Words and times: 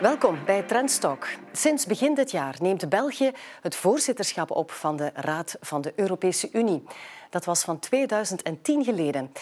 Welkom 0.00 0.44
bij 0.44 0.62
Trendstalk. 0.62 1.26
Sinds 1.52 1.86
begin 1.86 2.14
dit 2.14 2.30
jaar 2.30 2.56
neemt 2.58 2.88
België 2.88 3.30
het 3.60 3.76
voorzitterschap 3.76 4.50
op 4.50 4.70
van 4.70 4.96
de 4.96 5.10
Raad 5.14 5.56
van 5.60 5.80
de 5.80 5.92
Europese 5.96 6.48
Unie. 6.52 6.82
Dat 7.30 7.44
was 7.44 7.62
van 7.64 7.78
2010 7.78 8.84
geleden. 8.84 9.32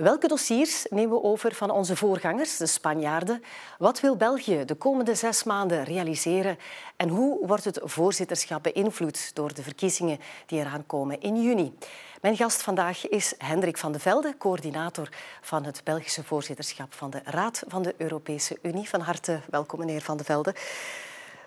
Welke 0.00 0.28
dossiers 0.28 0.86
nemen 0.90 1.10
we 1.16 1.22
over 1.22 1.54
van 1.54 1.70
onze 1.70 1.96
voorgangers, 1.96 2.56
de 2.56 2.66
Spanjaarden? 2.66 3.42
Wat 3.78 4.00
wil 4.00 4.16
België 4.16 4.64
de 4.64 4.74
komende 4.74 5.14
zes 5.14 5.44
maanden 5.44 5.84
realiseren? 5.84 6.58
En 6.96 7.08
hoe 7.08 7.46
wordt 7.46 7.64
het 7.64 7.80
voorzitterschap 7.82 8.62
beïnvloed 8.62 9.34
door 9.34 9.54
de 9.54 9.62
verkiezingen 9.62 10.18
die 10.46 10.60
eraan 10.60 10.86
komen 10.86 11.20
in 11.20 11.42
juni? 11.42 11.74
Mijn 12.20 12.36
gast 12.36 12.62
vandaag 12.62 13.08
is 13.08 13.34
Hendrik 13.38 13.78
van 13.78 13.92
de 13.92 13.98
Velde, 13.98 14.34
coördinator 14.38 15.08
van 15.40 15.64
het 15.64 15.80
Belgische 15.84 16.24
voorzitterschap 16.24 16.94
van 16.94 17.10
de 17.10 17.20
Raad 17.24 17.62
van 17.66 17.82
de 17.82 17.94
Europese 17.98 18.58
Unie. 18.62 18.88
Van 18.88 19.00
harte 19.00 19.40
welkom, 19.50 19.78
meneer 19.78 20.02
Van 20.02 20.16
de 20.16 20.24
Velde. 20.24 20.54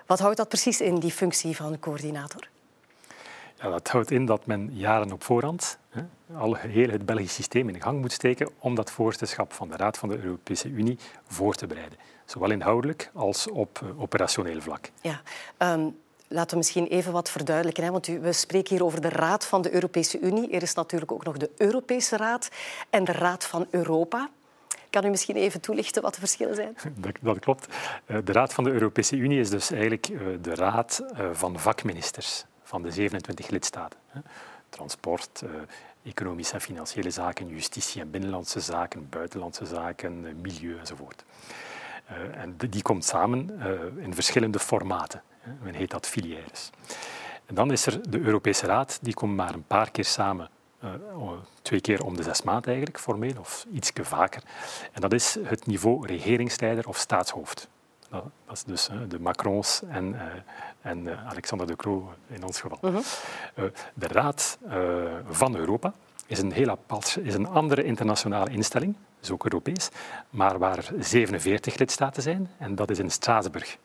Wat 0.06 0.18
houdt 0.18 0.36
dat 0.36 0.48
precies 0.48 0.80
in, 0.80 0.98
die 0.98 1.12
functie 1.12 1.56
van 1.56 1.78
coördinator? 1.78 2.48
Ja, 3.54 3.70
dat 3.70 3.88
houdt 3.88 4.10
in 4.10 4.26
dat 4.26 4.46
men 4.46 4.70
jaren 4.72 5.12
op 5.12 5.22
voorhand 5.22 5.78
hè, 5.88 6.02
al 6.36 6.54
heel 6.54 6.88
het 6.88 7.06
Belgisch 7.06 7.34
systeem 7.34 7.68
in 7.68 7.82
gang 7.82 8.00
moet 8.00 8.12
steken 8.12 8.48
om 8.58 8.74
dat 8.74 8.90
voorzitterschap 8.90 9.52
van 9.52 9.68
de 9.68 9.76
Raad 9.76 9.98
van 9.98 10.08
de 10.08 10.18
Europese 10.18 10.68
Unie 10.68 10.98
voor 11.26 11.54
te 11.54 11.66
bereiden. 11.66 11.98
Zowel 12.24 12.50
inhoudelijk 12.50 13.10
als 13.14 13.50
op 13.50 13.80
uh, 13.84 14.00
operationeel 14.00 14.60
vlak. 14.60 14.90
Ja, 15.00 15.22
um, 15.58 15.96
Laten 16.28 16.50
we 16.50 16.56
misschien 16.56 16.86
even 16.86 17.12
wat 17.12 17.30
verduidelijken. 17.30 17.84
Hè? 17.84 17.90
Want 17.90 18.06
we 18.06 18.32
spreken 18.32 18.76
hier 18.76 18.84
over 18.84 19.00
de 19.00 19.08
Raad 19.08 19.46
van 19.46 19.62
de 19.62 19.74
Europese 19.74 20.20
Unie. 20.20 20.50
Er 20.50 20.62
is 20.62 20.74
natuurlijk 20.74 21.12
ook 21.12 21.24
nog 21.24 21.36
de 21.36 21.50
Europese 21.56 22.16
Raad 22.16 22.48
en 22.90 23.04
de 23.04 23.12
Raad 23.12 23.44
van 23.44 23.66
Europa. 23.70 24.30
Kan 24.90 25.04
u 25.04 25.10
misschien 25.10 25.36
even 25.36 25.60
toelichten 25.60 26.02
wat 26.02 26.14
de 26.14 26.20
verschillen 26.20 26.54
zijn? 26.54 26.76
Dat, 26.96 27.12
dat 27.20 27.38
klopt. 27.38 27.66
Eh, 28.06 28.16
de 28.24 28.32
Raad 28.32 28.54
van 28.54 28.64
de 28.64 28.70
Europese 28.70 29.16
Unie 29.16 29.40
is 29.40 29.50
dus 29.50 29.70
eigenlijk 29.70 30.08
eh, 30.08 30.18
de 30.40 30.54
raad 30.54 31.04
eh, 31.14 31.26
van 31.32 31.58
vakministers 31.58 32.44
van 32.74 32.82
de 32.82 32.90
27 32.90 33.48
lidstaten. 33.48 33.98
Transport, 34.68 35.42
economische 36.02 36.54
en 36.54 36.60
financiële 36.60 37.10
zaken, 37.10 37.48
justitie 37.48 38.00
en 38.00 38.10
binnenlandse 38.10 38.60
zaken, 38.60 39.08
buitenlandse 39.08 39.66
zaken, 39.66 40.40
milieu 40.40 40.78
enzovoort. 40.78 41.24
En 42.32 42.56
die 42.56 42.82
komt 42.82 43.04
samen 43.04 43.60
in 43.98 44.14
verschillende 44.14 44.58
formaten. 44.58 45.22
Men 45.62 45.74
heet 45.74 45.90
dat 45.90 46.06
filières. 46.06 46.70
En 47.46 47.54
dan 47.54 47.72
is 47.72 47.86
er 47.86 48.10
de 48.10 48.20
Europese 48.20 48.66
Raad, 48.66 48.98
die 49.02 49.14
komt 49.14 49.36
maar 49.36 49.54
een 49.54 49.66
paar 49.66 49.90
keer 49.90 50.04
samen. 50.04 50.48
Twee 51.62 51.80
keer 51.80 52.04
om 52.04 52.16
de 52.16 52.22
zes 52.22 52.42
maanden 52.42 52.68
eigenlijk, 52.68 52.98
formeel, 52.98 53.38
of 53.38 53.66
iets 53.72 53.90
vaker. 53.94 54.42
En 54.92 55.00
dat 55.00 55.12
is 55.12 55.36
het 55.42 55.66
niveau 55.66 56.06
regeringsleider 56.06 56.88
of 56.88 56.96
staatshoofd. 56.96 57.68
Dat, 58.46 58.56
is 58.56 58.64
dus 58.64 58.88
uh, 58.88 58.96
de 59.08 59.20
Macrons 59.20 59.82
en, 59.88 60.12
uh, 60.12 60.20
en 60.80 61.18
Alexander 61.18 61.66
de 61.66 61.76
Croo 61.76 62.12
in 62.26 62.44
ons 62.44 62.60
geval. 62.60 62.78
-huh. 62.80 63.70
de 63.94 64.06
Raad 64.06 64.58
van 65.30 65.56
Europa 65.56 65.92
is 66.26 66.38
een, 66.38 66.52
heel 66.52 66.68
apart, 66.68 67.18
is 67.22 67.34
een 67.34 67.48
andere 67.48 67.84
internationale 67.84 68.50
instelling, 68.50 68.94
is 69.22 69.30
ook 69.30 69.44
Europees, 69.44 69.88
maar 70.30 70.58
waar 70.58 70.90
47 70.98 71.76
lidstaten 71.76 72.22
zijn, 72.22 72.50
en 72.58 72.74
dat 72.74 72.90
is 72.90 72.98
in 72.98 73.10
Straatsburg. 73.10 73.78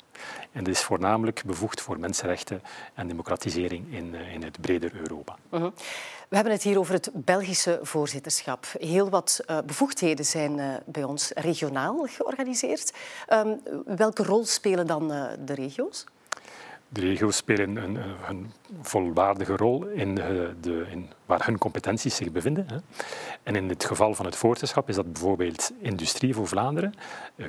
En 0.51 0.63
dat 0.63 0.73
is 0.73 0.81
voornamelijk 0.81 1.43
bevoegd 1.45 1.81
voor 1.81 1.99
mensenrechten 1.99 2.61
en 2.93 3.07
democratisering 3.07 3.93
in, 3.93 4.15
eh, 4.15 4.33
in 4.33 4.43
het 4.43 4.61
breder 4.61 4.91
Europa. 4.95 5.35
-huh. 5.49 5.71
We 6.29 6.35
hebben 6.35 6.53
het 6.53 6.63
hier 6.63 6.79
over 6.79 6.93
het 6.93 7.09
Belgische 7.13 7.79
voorzitterschap. 7.81 8.65
Heel 8.79 9.09
wat 9.09 9.39
uh, 9.47 9.57
bevoegdheden 9.65 10.25
zijn 10.25 10.57
uh, 10.57 10.73
bij 10.85 11.03
ons 11.03 11.31
regionaal 11.35 12.07
georganiseerd. 12.09 12.93
Um, 13.33 13.61
welke 13.85 14.23
rol 14.23 14.45
spelen 14.45 14.87
dan 14.87 15.07
de 15.45 15.53
regio's? 15.53 16.05
De 16.91 17.01
regio's 17.01 17.35
spelen 17.35 17.75
een, 17.75 17.97
een 18.27 18.51
volwaardige 18.81 19.55
rol 19.55 19.85
in, 19.87 20.15
de, 20.15 20.85
in 20.89 21.09
waar 21.25 21.45
hun 21.45 21.57
competenties 21.57 22.15
zich 22.15 22.31
bevinden. 22.31 22.83
En 23.43 23.55
in 23.55 23.69
het 23.69 23.85
geval 23.85 24.15
van 24.15 24.25
het 24.25 24.35
voorzitterschap 24.35 24.89
is 24.89 24.95
dat 24.95 25.13
bijvoorbeeld 25.13 25.71
industrie 25.81 26.33
voor 26.33 26.47
Vlaanderen, 26.47 26.93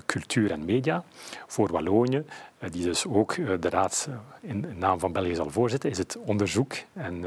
cultuur 0.07 0.51
en 0.51 0.65
media. 0.65 1.05
Voor 1.47 1.73
Wallonië, 1.73 2.25
die 2.71 2.85
dus 2.85 3.07
ook 3.07 3.35
de 3.35 3.69
raad 3.69 4.09
in 4.41 4.67
naam 4.77 4.99
van 4.99 5.13
België 5.13 5.35
zal 5.35 5.51
voorzitten, 5.51 5.91
is 5.91 5.99
het 5.99 6.19
onderzoek 6.25 6.75
en 6.93 7.25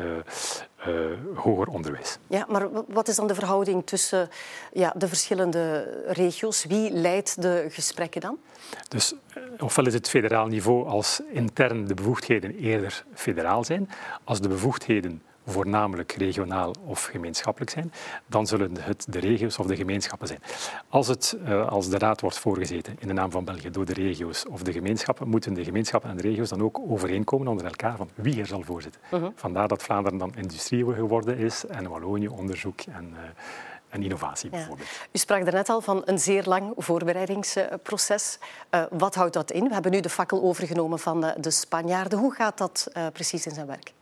hoger 1.36 1.68
onderwijs. 1.68 2.18
Ja, 2.28 2.46
maar 2.50 2.68
wat 2.88 3.08
is 3.08 3.16
dan 3.16 3.28
de 3.28 3.36
verhouding 3.36 3.86
tussen 3.86 4.30
ja, 4.74 4.94
de 4.98 5.08
verschillende 5.08 5.88
regio's? 6.08 6.66
Wie 6.66 6.92
leidt 6.92 7.42
de 7.42 7.66
gesprekken 7.70 8.22
dan? 8.22 8.38
Dus 8.88 9.14
ofwel 9.60 9.86
is 9.86 9.94
het 9.94 10.10
federaal 10.10 10.48
niveau 10.48 10.88
als 10.88 11.22
intern 11.32 11.88
de 11.88 11.94
bevoegdheden 11.94 12.56
eerder 12.56 13.06
federaal 13.14 13.64
zijn, 13.64 13.90
als 14.24 14.42
de 14.42 14.48
bevoegdheden 14.48 15.22
voornamelijk 15.46 16.12
regionaal 16.12 16.76
of 16.86 17.04
gemeenschappelijk 17.04 17.72
zijn, 17.72 17.94
dan 18.26 18.48
zullen 18.48 18.78
het 18.80 19.06
de 19.10 19.20
regio's 19.20 19.60
of 19.60 19.66
de 19.66 19.76
gemeenschappen 19.76 20.28
zijn. 20.28 20.40
Als, 20.90 21.08
het, 21.08 21.38
uh, 21.48 21.68
als 21.68 21.90
de 21.90 21.98
raad 21.98 22.22
wordt 22.22 22.38
voorgezeten 22.38 22.96
in 23.00 23.08
de 23.08 23.14
naam 23.14 23.32
van 23.32 23.46
België 23.46 23.70
door 23.70 23.86
de 23.86 23.94
regio's 23.94 24.46
of 24.50 24.62
de 24.62 24.72
gemeenschappen, 24.72 25.28
moeten 25.28 25.54
de 25.54 25.64
gemeenschappen 25.64 26.10
en 26.10 26.16
de 26.18 26.22
regio's 26.22 26.50
dan 26.50 26.64
ook 26.64 26.80
overeenkomen 26.90 27.48
onder 27.48 27.66
elkaar 27.66 27.98
van 27.98 28.10
wie 28.16 28.40
er 28.40 28.46
zal 28.46 28.62
voorzitten. 28.62 29.02
Uh 29.12 29.20
-huh. 29.20 29.30
Vandaar 29.36 29.68
dat 29.68 29.84
Vlaanderen 29.84 30.18
dan 30.18 30.34
industrie 30.36 30.94
geworden 30.94 31.38
is 31.38 31.66
en 31.66 31.90
Wallonië 31.90 32.28
onderzoek 32.28 32.82
en 32.82 33.10
uh, 33.14 33.20
en 33.94 34.04
innovatie 34.04 34.50
bijvoorbeeld. 34.50 34.90
Ja. 34.90 35.06
U 35.12 35.18
sprak 35.18 35.44
daarnet 35.44 35.70
al 35.70 35.82
van 35.82 36.02
een 36.06 36.20
zeer 36.20 36.44
lang 36.44 36.74
voorbereidingsproces. 36.78 38.38
Uh, 38.72 38.84
wat 38.90 39.16
houdt 39.16 39.34
dat 39.34 39.52
in? 39.52 39.68
We 39.68 39.74
hebben 39.74 39.92
nu 39.92 40.00
de 40.00 40.10
fakkel 40.10 40.42
overgenomen 40.42 41.00
van 41.00 41.22
de, 41.22 41.36
de 41.38 41.52
Spanjaarden. 41.52 42.20
Hoe 42.20 42.34
gaat 42.34 42.58
dat 42.58 42.88
uh, 42.94 43.08
precies 43.14 43.46
in 43.46 43.52
zijn 43.52 43.68
werk? 43.68 43.94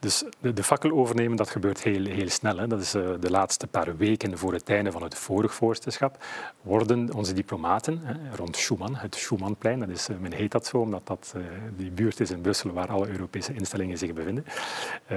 Dus 0.00 0.24
de, 0.40 0.52
de, 0.52 0.62
fakkel 0.62 0.90
overnemen, 0.90 1.36
dat 1.36 1.50
gebeurt 1.50 1.82
heel, 1.82 2.04
heel 2.04 2.28
snel. 2.28 2.56
Hè. 2.56 2.66
Dat 2.66 2.80
is 2.80 2.94
uh, 2.94 3.08
de 3.20 3.30
laatste 3.30 3.66
paar 3.66 3.96
weken 3.96 4.38
voor 4.38 4.52
het 4.52 4.68
einde 4.70 4.90
van 4.90 5.02
het 5.02 5.14
vorige 5.14 5.54
voorzitterschap. 5.54 6.24
Worden 6.62 7.14
onze 7.14 7.32
diplomaten 7.32 8.00
hè, 8.02 8.36
rond 8.36 8.56
Schuman, 8.56 8.94
het 8.96 9.14
Schumannplein, 9.14 9.78
dat 9.78 9.88
is, 9.88 10.08
uh, 10.08 10.16
men 10.18 10.32
heet 10.32 10.50
dat 10.50 10.66
zo 10.66 10.78
omdat 10.78 11.06
dat 11.06 11.32
uh, 11.36 11.42
die 11.76 11.90
buurt 11.90 12.20
is 12.20 12.30
in 12.30 12.40
Brussel 12.40 12.72
waar 12.72 12.88
alle 12.88 13.08
Europese 13.08 13.54
instellingen 13.54 13.98
zich 13.98 14.12
bevinden. 14.12 14.44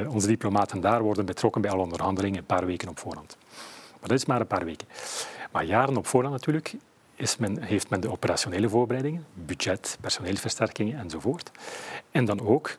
onze 0.07 0.27
diplomaten 0.27 0.81
daar 0.81 1.01
worden 1.01 1.25
betrokken 1.25 1.61
bij 1.61 1.71
alle 1.71 1.81
onderhandelingen 1.81 2.39
een 2.39 2.45
paar 2.45 2.65
weken 2.65 2.89
op 2.89 2.99
voorhand. 2.99 3.37
Maar 3.99 4.09
dat 4.09 4.17
is 4.17 4.25
maar 4.25 4.39
een 4.39 4.47
paar 4.47 4.65
weken. 4.65 4.87
Maar 5.51 5.63
jaren 5.63 5.97
op 5.97 6.07
voorhand 6.07 6.33
natuurlijk 6.33 6.75
is 7.15 7.37
men, 7.37 7.61
heeft 7.61 7.89
men 7.89 8.01
de 8.01 8.11
operationele 8.11 8.69
voorbereidingen, 8.69 9.25
budget, 9.33 9.97
personeelsversterkingen 10.01 10.99
enzovoort. 10.99 11.51
En 12.11 12.25
dan 12.25 12.41
ook 12.41 12.77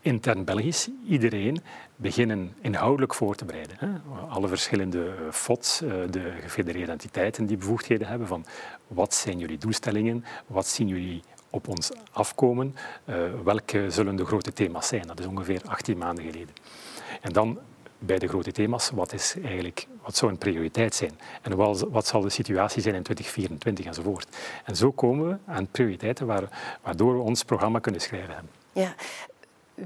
intern 0.00 0.44
Belgisch, 0.44 0.88
iedereen 1.06 1.60
beginnen 1.96 2.54
inhoudelijk 2.60 3.14
voor 3.14 3.34
te 3.34 3.44
bereiden. 3.44 4.02
Alle 4.28 4.48
verschillende 4.48 5.14
FODs, 5.30 5.82
eh, 5.82 5.90
de 6.10 6.32
gefedereerde 6.40 6.92
entiteiten 6.92 7.46
die 7.46 7.56
bevoegdheden 7.56 8.08
hebben 8.08 8.28
van 8.28 8.44
wat 8.86 9.14
zijn 9.14 9.38
jullie 9.38 9.58
doelstellingen, 9.58 10.24
wat 10.46 10.66
zien 10.66 10.88
jullie 10.88 11.22
op 11.50 11.68
ons 11.68 11.90
afkomen, 12.12 12.76
uh, 13.04 13.16
welke 13.44 13.90
zullen 13.90 14.16
de 14.16 14.24
grote 14.24 14.52
thema's 14.52 14.88
zijn. 14.88 15.06
Dat 15.06 15.20
is 15.20 15.26
ongeveer 15.26 15.60
18 15.66 15.98
maanden 15.98 16.24
geleden. 16.24 16.54
En 17.20 17.32
dan 17.32 17.58
bij 17.98 18.18
de 18.18 18.28
grote 18.28 18.52
thema's, 18.52 18.90
wat, 18.90 19.12
is 19.12 19.34
eigenlijk, 19.42 19.86
wat 20.02 20.16
zou 20.16 20.30
een 20.32 20.38
prioriteit 20.38 20.94
zijn? 20.94 21.18
En 21.42 21.56
wat, 21.90 22.06
zal 22.06 22.20
de 22.20 22.30
situatie 22.30 22.82
zijn 22.82 22.94
in 22.94 23.02
2024 23.02 23.84
enzovoort? 23.84 24.36
En 24.64 24.76
zo 24.76 24.92
komen 24.92 25.28
we 25.28 25.52
aan 25.52 25.66
prioriteiten 25.66 26.26
waar, 26.26 26.78
waardoor 26.82 27.16
we 27.16 27.22
ons 27.22 27.44
programma 27.44 27.78
kunnen 27.78 28.00
schrijven. 28.00 28.48
Ja, 28.72 28.94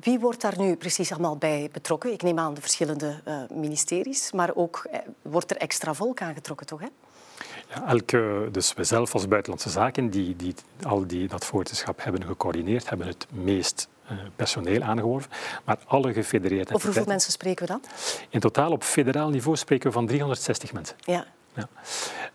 wie 0.00 0.18
wordt 0.18 0.40
daar 0.40 0.58
nu 0.58 0.76
precies 0.76 1.12
allemaal 1.12 1.36
bij 1.36 1.68
betrokken? 1.72 2.12
Ik 2.12 2.22
neem 2.22 2.38
aan 2.38 2.54
de 2.54 2.60
verschillende 2.60 3.20
uh, 3.28 3.42
ministeries, 3.50 4.32
maar 4.32 4.54
ook 4.54 4.86
eh, 4.90 4.98
wordt 5.22 5.50
er 5.50 5.56
extra 5.56 5.94
volk 5.94 6.20
aangetrokken, 6.20 6.66
toch? 6.66 6.80
Hè? 6.80 6.86
Ja, 7.68 7.86
elke, 7.86 8.48
dus 8.52 8.74
we 8.74 8.84
zelf 8.84 9.14
als 9.14 9.28
Buitenlandse 9.28 9.70
Zaken, 9.70 10.10
die, 10.10 10.36
die 10.36 10.54
al 10.82 11.06
die 11.06 11.28
dat 11.28 11.44
voorzitterschap 11.44 12.04
hebben 12.04 12.24
gecoördineerd, 12.24 12.88
hebben 12.88 13.06
het 13.06 13.26
meest 13.30 13.88
uh, 14.04 14.18
personeel 14.36 14.82
aangeworven. 14.82 15.30
Maar 15.64 15.78
alle 15.86 16.12
gefedereerde... 16.12 16.74
Over 16.74 16.86
hoeveel 16.86 17.04
mensen 17.06 17.32
spreken 17.32 17.66
we 17.66 17.72
dan? 17.72 17.82
In 18.28 18.40
totaal 18.40 18.70
op 18.70 18.82
federaal 18.82 19.30
niveau 19.30 19.56
spreken 19.56 19.86
we 19.86 19.92
van 19.92 20.06
360 20.06 20.72
mensen. 20.72 20.96
Ja, 21.00 21.26
ja. 21.54 21.68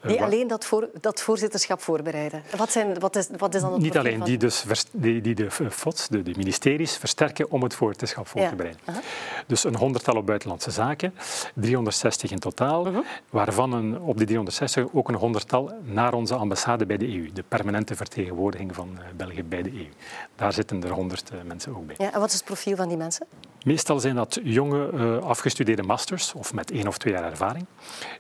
Die 0.01 0.23
alleen 0.23 0.47
dat, 0.47 0.65
voor, 0.65 0.89
dat 1.01 1.21
voorzitterschap 1.21 1.81
voorbereiden. 1.81 2.43
Wat, 2.57 2.71
zijn, 2.71 2.99
wat, 2.99 3.15
is, 3.15 3.27
wat 3.37 3.55
is 3.55 3.61
dan 3.61 3.73
het 3.73 3.81
Niet 3.81 3.97
alleen, 3.97 4.23
die, 4.23 4.37
dus, 4.37 4.65
die, 4.91 5.21
die 5.21 5.35
de 5.35 5.51
FODs, 5.51 6.07
de, 6.07 6.23
de, 6.23 6.33
ministeries, 6.35 6.97
versterken 6.97 7.51
om 7.51 7.63
het 7.63 7.73
voorzitterschap 7.73 8.27
voor 8.27 8.41
ja. 8.41 8.49
te 8.49 8.55
bereiden. 8.55 8.81
Uh 8.89 8.95
-huh. 8.95 9.03
Dus 9.47 9.63
een 9.63 9.75
honderdtal 9.75 10.15
op 10.15 10.25
buitenlandse 10.25 10.71
zaken, 10.71 11.13
360 11.53 12.31
in 12.31 12.39
totaal, 12.39 12.87
uh 12.87 12.93
-huh. 12.93 13.05
waarvan 13.29 13.73
een, 13.73 13.99
op 13.99 14.17
die 14.17 14.25
360 14.25 14.85
ook 14.93 15.09
een 15.09 15.15
honderdtal 15.15 15.71
naar 15.83 16.13
onze 16.13 16.35
ambassade 16.35 16.85
bij 16.85 16.97
de 16.97 17.07
EU, 17.07 17.29
de 17.33 17.43
permanente 17.47 17.95
vertegenwoordiging 17.95 18.75
van 18.75 18.89
uh, 18.93 19.03
België 19.15 19.43
bij 19.43 19.61
de 19.61 19.71
EU. 19.71 19.87
Daar 20.35 20.53
zitten 20.53 20.83
er 20.83 20.91
honderd 20.91 21.31
uh, 21.33 21.41
mensen 21.41 21.75
ook 21.75 21.87
bij. 21.87 21.95
Ja, 21.97 22.13
en 22.13 22.19
wat 22.19 22.29
is 22.29 22.35
het 22.35 22.45
profiel 22.45 22.75
van 22.75 22.87
die 22.87 22.97
mensen? 22.97 23.27
Meestal 23.67 23.99
zijn 23.99 24.15
dat 24.15 24.39
jonge 24.43 24.91
uh, 24.93 25.17
afgestudeerde 25.17 25.83
masters 25.83 26.33
of 26.33 26.53
met 26.53 26.71
één 26.71 26.87
of 26.87 26.97
twee 26.97 27.13
jaar 27.13 27.23
ervaring 27.23 27.65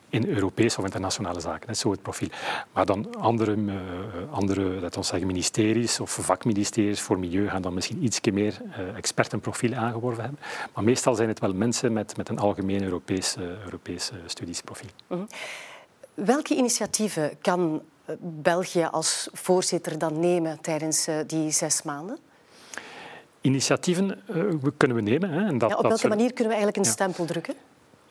in 0.09 0.27
Europese 0.27 0.77
of 0.77 0.85
internationale 0.85 1.39
zaken. 1.39 1.59
Dat 1.59 1.75
is 1.75 1.79
zo 1.79 1.91
het 1.91 2.01
profiel. 2.01 2.27
Maar 2.73 2.85
dan 2.85 3.15
andere, 3.15 3.55
uh, 3.55 3.75
andere 4.31 4.61
laten 4.61 4.99
we 4.99 5.05
zeggen, 5.05 5.27
ministeries 5.27 5.99
of 5.99 6.11
vakministeries 6.11 7.01
voor 7.01 7.19
milieu 7.19 7.49
gaan 7.49 7.61
dan 7.61 7.73
misschien 7.73 8.03
iets 8.03 8.19
meer 8.21 8.57
uh, 8.67 8.95
expertenprofiel 8.95 9.73
aangeworven 9.73 10.23
hebben. 10.23 10.39
Maar 10.73 10.83
meestal 10.83 11.15
zijn 11.15 11.27
het 11.27 11.39
wel 11.39 11.53
mensen 11.53 11.93
met, 11.93 12.17
met 12.17 12.29
een 12.29 12.39
algemeen 12.39 12.83
Europees, 12.83 13.35
Europees 13.63 14.11
studiesprofiel. 14.25 14.89
-hmm. 15.07 15.27
Welke 16.13 16.55
initiatieven 16.55 17.37
kan 17.41 17.81
België 18.19 18.87
als 18.91 19.29
voorzitter 19.33 19.97
dan 19.97 20.19
nemen 20.19 20.61
tijdens 20.61 21.07
die 21.27 21.51
zes 21.51 21.83
maanden? 21.83 22.17
Initiatieven 23.47 24.19
uh, 24.35 24.53
kunnen 24.77 24.97
we 24.97 25.03
nemen. 25.03 25.29
Hè, 25.29 25.45
en 25.45 25.57
dat, 25.57 25.69
ja, 25.69 25.75
op 25.75 25.87
welke 25.87 26.07
manier 26.07 26.33
kunnen 26.33 26.53
we 26.53 26.59
eigenlijk 26.59 26.77
een 26.77 26.93
stempel 26.93 27.25
drukken? 27.25 27.53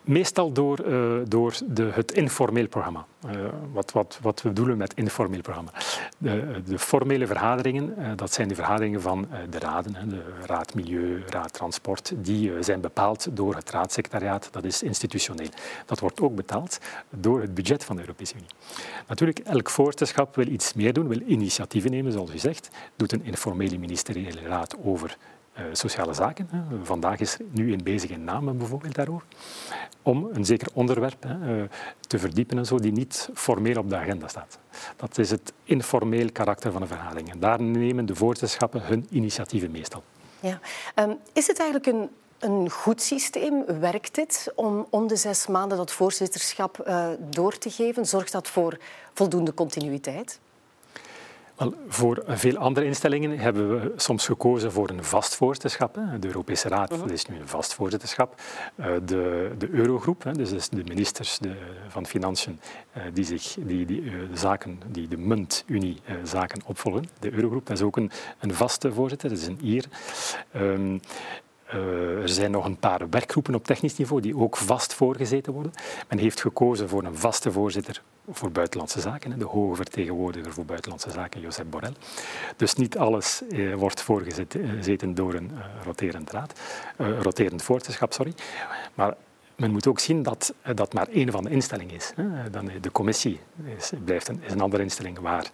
Meestal 0.07 0.53
door, 0.53 0.87
uh, 0.87 1.19
door 1.29 1.55
de, 1.67 1.91
het 1.93 2.13
informeel 2.13 2.69
programma. 2.69 3.07
Uh, 3.27 3.33
wat, 3.73 3.93
wat, 3.93 4.19
wat 4.23 4.43
we 4.43 4.49
bedoelen 4.49 4.77
met 4.77 4.95
informeel 4.95 5.41
programma. 5.41 5.71
De, 6.19 6.63
de 6.67 6.79
formele 6.79 7.27
vergaderingen, 7.27 7.95
uh, 7.99 8.11
dat 8.17 8.33
zijn 8.33 8.49
de 8.49 8.55
vergaderingen 8.55 9.01
van 9.01 9.29
de 9.51 9.59
raden, 9.59 10.09
de 10.09 10.23
Raad 10.45 10.75
Milieu, 10.75 11.23
Raad 11.27 11.53
Transport, 11.53 12.13
die 12.17 12.63
zijn 12.63 12.81
bepaald 12.81 13.37
door 13.37 13.55
het 13.55 13.71
raadssecretariaat, 13.71 14.49
dat 14.53 14.65
is 14.65 14.83
institutioneel. 14.83 15.49
Dat 15.87 16.01
wordt 16.01 16.21
ook 16.21 16.35
betaald 16.35 16.79
door 17.11 17.41
het 17.41 17.55
budget 17.55 17.85
van 17.85 17.97
de 17.97 18.03
Europese 18.03 18.35
Unie. 18.35 18.49
Natuurlijk, 19.09 19.39
elk 19.39 19.71
voorzitterschap 19.71 20.35
wil 20.35 20.47
iets 20.47 20.75
meer 20.75 20.93
doen, 20.93 21.09
wil 21.09 21.21
initiatieven 21.21 21.91
nemen, 21.91 22.13
zoals 22.13 22.35
u 22.35 22.39
zegt, 22.39 22.69
doet 22.97 23.13
een 23.13 23.25
informele 23.25 23.79
ministeriële 23.79 24.41
raad 24.41 24.77
over 24.85 25.17
sociale 25.73 26.15
zaken. 26.15 26.49
Vandaag 26.83 27.21
is 27.21 27.37
nu 27.51 27.73
een 27.73 27.83
bezig 27.83 28.11
in 28.11 28.25
Namen 28.25 28.59
bijvoorbeeld 28.59 28.95
daarover. 28.95 29.27
Om 30.03 30.29
een 30.33 30.45
zeker 30.45 30.69
onderwerp 30.73 31.25
uh, 31.25 31.63
te 32.01 32.19
verdiepen 32.19 32.59
en 32.59 32.67
zo, 32.67 32.79
die 32.79 32.93
niet 32.93 33.29
formeel 33.35 33.79
op 33.79 33.91
de 33.91 33.97
agenda 33.97 34.29
staat. 34.29 34.59
Dat 34.97 35.19
is 35.19 35.31
het 35.31 35.53
informeel 35.65 36.33
karakter 36.33 36.73
van 36.73 36.83
een 36.83 36.89
vergadering. 36.89 37.31
En 37.31 37.41
daar 37.41 37.63
nemen 37.63 38.07
de 38.07 38.15
voorzitterschappen 38.15 38.83
hun 38.83 39.07
initiatieven 39.11 39.71
meestal. 39.71 40.03
Ja. 40.41 40.61
Um, 40.95 41.19
is 41.33 41.47
het 41.47 41.59
eigenlijk 41.59 41.87
een 41.87 42.11
een 42.39 42.71
goed 42.71 43.03
systeem? 43.03 43.65
Werkt 43.81 44.15
dit 44.15 44.53
om 44.55 44.87
om 44.91 45.07
de 45.07 45.17
zes 45.17 45.47
maanden 45.47 45.79
dat 45.79 45.93
voorzitterschap 45.93 46.85
uh, 46.87 47.09
door 47.31 47.59
te 47.59 47.71
geven? 47.71 48.07
Zorgt 48.07 48.33
dat 48.33 48.49
voor 48.49 48.79
voldoende 49.13 49.55
continuïteit? 49.55 50.41
Wel, 51.57 51.75
voor 51.89 52.23
veel 52.27 52.57
andere 52.57 52.87
instellingen 52.87 53.39
hebben 53.39 53.81
we 53.81 53.93
soms 53.97 54.27
gekozen 54.27 54.73
voor 54.73 54.89
een 54.89 55.05
vast 55.05 55.37
voorzitterschap. 55.37 55.95
De 56.21 56.27
Europese 56.27 56.69
Raad 56.69 56.93
uh 56.93 57.13
is 57.13 57.27
nu 57.27 57.41
een 57.41 57.49
vast 57.49 57.75
voorzitterschap. 57.75 58.41
Eh, 58.75 58.87
de, 59.05 59.53
de 59.59 59.69
Eurogroep, 59.71 60.25
dus 60.33 60.69
de 60.69 60.85
ministers 60.85 61.39
van 61.89 62.07
Financiën 62.07 62.61
eh, 62.93 63.03
die, 63.13 63.25
zich, 63.25 63.57
die, 63.61 63.87
die 63.87 64.03
de 64.03 64.37
zaken, 64.37 64.81
die 64.87 65.09
de 65.09 65.17
muntunie 65.17 66.01
zaken 66.23 66.61
opvolgen. 66.67 67.05
De 67.19 67.33
Eurogroep, 67.33 67.67
dat 67.67 67.77
is 67.77 67.83
ook 67.83 67.97
een, 67.97 68.11
een 68.39 68.55
vaste 68.55 68.93
voorzitter, 68.93 69.29
dat 69.29 69.39
is 69.39 69.47
een 69.47 69.61
Ier. 69.63 69.85
Uh, 71.75 72.23
er 72.23 72.29
zijn 72.29 72.51
nog 72.51 72.65
een 72.65 72.79
paar 72.79 73.09
werkgroepen 73.11 73.55
op 73.55 73.65
technisch 73.65 73.97
niveau 73.97 74.23
die 74.23 74.37
ook 74.37 74.57
vast 74.57 74.95
voorgezeten 74.95 75.53
worden. 75.53 75.73
Men 76.09 76.19
heeft 76.19 76.41
gekozen 76.41 76.89
voor 76.89 77.05
een 77.05 77.17
vaste 77.17 77.53
voorzitter 77.53 78.03
voor 78.31 78.51
buitenlandse 78.51 79.01
zaken, 79.01 79.39
de 79.39 79.45
hoge 79.45 79.77
vertegenwoordiger 79.77 80.53
voor 80.53 80.65
buitenlandse 80.65 81.11
zaken, 81.11 81.41
Josep 81.41 81.71
Borrell. 81.71 81.93
Dus 82.57 82.75
niet 82.75 82.99
alles 82.99 83.43
eh, 83.51 83.75
wordt 83.75 84.01
voorgezeten 84.01 85.15
door 85.15 85.35
een 85.35 85.51
roterend, 85.85 86.31
raad, 86.31 86.61
roterend 86.97 87.63
voorzitterschap. 87.63 88.13
Sorry. 88.13 88.33
Maar 88.95 89.15
men 89.57 89.71
moet 89.71 89.87
ook 89.87 89.99
zien 89.99 90.23
dat 90.23 90.55
dat 90.75 90.93
maar 90.93 91.09
één 91.09 91.31
van 91.31 91.45
de 91.45 91.51
instellingen 91.51 91.95
is. 91.95 92.13
Dan 92.51 92.71
de 92.81 92.93
commissie 92.93 93.41
is, 93.77 93.93
blijft 94.05 94.29
een, 94.29 94.43
is 94.43 94.53
een 94.53 94.61
andere 94.61 94.83
instelling 94.83 95.19
waar 95.19 95.51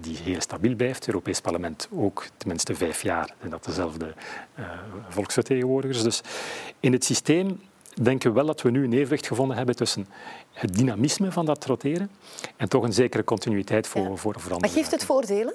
die 0.00 0.16
heel 0.16 0.40
stabiel 0.40 0.74
blijft. 0.74 0.96
Het 0.96 1.06
Europees 1.06 1.40
Parlement 1.40 1.88
ook 1.92 2.26
tenminste 2.36 2.74
vijf 2.74 3.02
jaar 3.02 3.34
zijn 3.38 3.50
dat 3.50 3.64
dezelfde 3.64 4.14
uh, 4.58 4.64
volksvertegenwoordigers. 5.08 6.02
Dus 6.02 6.20
in 6.80 6.92
het 6.92 7.04
systeem 7.04 7.60
denken 8.02 8.28
we 8.28 8.36
wel 8.36 8.46
dat 8.46 8.62
we 8.62 8.70
nu 8.70 8.84
een 8.84 8.92
evenwicht 8.92 9.26
gevonden 9.26 9.56
hebben 9.56 9.76
tussen 9.76 10.06
het 10.52 10.74
dynamisme 10.74 11.32
van 11.32 11.46
dat 11.46 11.64
roteren 11.64 12.10
en 12.56 12.68
toch 12.68 12.82
een 12.82 12.92
zekere 12.92 13.24
continuïteit 13.24 13.86
voor, 13.86 14.02
ja. 14.02 14.14
voor 14.14 14.32
verandering. 14.32 14.60
Maar 14.60 14.70
geeft 14.70 14.90
het 14.90 15.04
voordelen? 15.04 15.54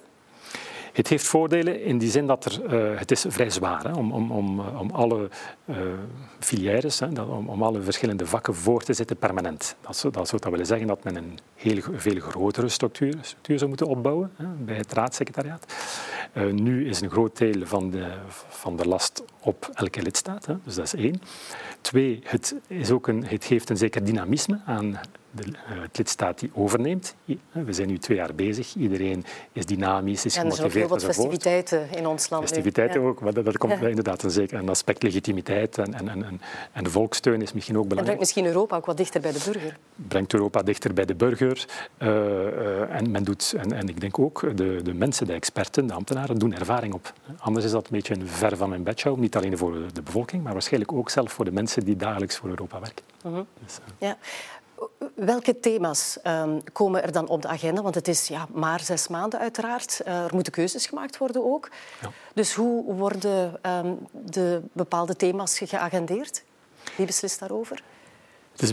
Het 0.94 1.08
heeft 1.08 1.28
voordelen 1.28 1.84
in 1.84 1.98
die 1.98 2.10
zin 2.10 2.28
dat 2.28 2.46
er, 2.46 2.74
uh, 2.74 3.00
het 3.00 3.12
is 3.12 3.26
vrij 3.28 3.50
zwaar 3.50 3.84
hè, 3.84 3.92
om, 3.92 4.12
om, 4.12 4.32
om, 4.32 4.60
om 4.60 4.92
alle 4.92 5.30
uh, 5.66 5.78
filières, 6.40 7.00
hè, 7.00 7.22
om, 7.22 7.50
om 7.50 7.64
alle 7.64 7.82
verschillende 7.82 8.26
vakken 8.26 8.56
voor 8.56 8.84
te 8.84 8.94
zetten 8.94 9.18
permanent. 9.18 9.76
Dat 9.82 9.98
zou, 9.98 10.14
dat 10.14 10.28
zou 10.28 10.42
willen 10.50 10.66
zeggen 10.66 10.88
dat 10.88 11.04
men 11.04 11.16
een 11.16 11.40
heel, 11.56 11.82
veel 11.94 12.20
grotere 12.20 12.70
structuur, 12.70 13.14
structuur 13.22 13.58
zou 13.58 13.70
moeten 13.70 13.88
opbouwen 13.88 14.32
hè, 14.36 14.46
bij 14.46 14.76
het 14.76 14.94
raadssecretariaat. 14.94 15.74
Nu 16.52 16.90
is 16.90 17.02
een 17.02 17.10
groot 17.10 17.38
deel 17.38 17.66
van 17.66 17.90
de, 17.90 18.08
van 18.48 18.76
de 18.76 18.88
last 18.88 19.24
op 19.40 19.70
elke 19.74 20.02
lidstaat, 20.02 20.46
hè, 20.46 20.54
dus 20.64 20.76
dat 20.76 20.86
is 20.86 20.96
één. 20.96 21.22
Twee, 21.82 22.20
het, 22.24 22.56
is 22.68 22.92
ook 22.92 23.08
een, 23.08 23.26
het 23.26 23.46
geeft 23.46 23.70
een 23.70 23.78
zeker 23.78 24.04
dynamisme 24.04 24.60
aan 24.66 25.00
de, 25.32 25.44
uh, 25.48 25.82
het 25.82 25.98
lidstaat 25.98 26.40
die 26.40 26.52
overneemt. 26.54 27.16
We 27.52 27.74
zijn 27.74 27.88
nu 27.88 27.98
twee 27.98 28.18
jaar 28.18 28.36
bezig. 28.36 28.76
Iedereen 28.76 29.26
is 29.52 29.66
dynamisch, 29.66 30.26
is 30.26 30.36
en 30.36 30.46
er 30.46 30.52
gemotiveerd. 30.52 30.92
Er 30.92 31.00
zijn 31.00 31.10
ook 31.10 31.16
festiviteiten 31.16 31.88
in 31.96 32.08
ons 32.08 32.30
land. 32.30 32.44
Festiviteiten 32.44 33.02
ook, 33.02 33.22
maar 33.22 33.34
dat, 33.34 33.46
dat 33.46 33.58
komt 33.58 33.82
inderdaad 33.82 34.24
een, 34.24 34.32
zeker, 34.32 34.60
een 34.60 34.70
aspect 34.70 35.04
legitimiteit. 35.04 35.78
En, 35.78 35.94
en, 35.94 36.08
en, 36.08 36.42
en 36.72 36.84
de 36.84 36.90
volkssteun 36.90 37.42
is 37.42 37.54
misschien 37.54 37.78
ook 37.78 37.88
belangrijk. 37.88 37.98
En 37.98 38.04
brengt 38.04 38.20
misschien 38.20 38.46
Europa 38.46 38.76
ook 38.76 38.86
wat 38.86 38.98
dichter 38.98 39.22
bij 39.22 39.32
de 39.32 39.42
burger. 39.46 39.78
Brengt 39.96 40.34
Europa 40.34 40.64
dichter 40.64 40.94
bij 40.94 41.06
de 41.06 41.16
burger. 41.16 41.66
Uh, 41.98 42.08
uh, 42.08 42.96
en, 42.96 43.12
men 43.12 43.24
doet, 43.24 43.54
en, 43.58 43.72
en 43.72 43.90
ik 43.90 44.02
denk 44.02 44.20
ook, 44.20 44.58
de, 44.58 44.82
de 44.84 44.94
mensen, 44.94 45.28
de 45.28 45.34
experten, 45.34 45.88
de 45.88 45.94
ambtenaren, 45.94 46.38
doen 46.38 46.54
ervaring 46.54 46.94
op. 46.94 47.14
Anders 47.38 47.66
is 47.66 47.72
dat 47.72 47.84
een 47.84 47.92
beetje 47.92 48.16
een 48.16 48.28
ver 48.28 48.58
van 48.58 48.70
mijn 48.70 48.84
bedshow. 48.84 49.18
Niet 49.18 49.36
alleen 49.36 49.58
voor 49.58 49.74
de 49.94 50.02
bevolking, 50.02 50.44
maar 50.44 50.54
waarschijnlijk 50.54 50.94
ook 50.94 51.10
zelf 51.10 51.32
voor 51.32 51.46
de 51.46 51.52
mensen 51.52 51.86
die 51.86 51.96
dagelijks 51.96 52.38
voor 52.38 52.50
Europa 52.50 52.80
werken. 52.80 53.04
-huh. 53.22 53.40
dus, 53.64 53.78
ja. 53.98 54.18
Welke 55.16 55.60
thema's 55.60 56.18
um, 56.24 56.64
komen 56.74 57.04
er 57.04 57.12
dan 57.12 57.28
op 57.28 57.42
de 57.42 57.48
agenda? 57.48 57.82
Want 57.82 57.96
het 57.96 58.08
is 58.08 58.28
ja, 58.28 58.48
maar 58.52 58.80
zes 58.80 59.08
maanden 59.08 59.40
uiteraard. 59.40 60.02
Uh, 60.08 60.24
er 60.24 60.34
moeten 60.34 60.54
keuzes 60.54 60.86
gemaakt 60.86 61.18
worden 61.18 61.46
ook. 61.46 61.70
Ja. 62.02 62.12
Dus 62.34 62.54
hoe 62.54 62.94
worden 62.94 63.60
um, 63.72 64.08
de 64.12 64.62
bepaalde 64.72 65.16
thema's 65.16 65.58
geagendeerd? 65.58 66.44
Wie 66.96 67.06
beslist 67.06 67.40
daarover? 67.40 67.84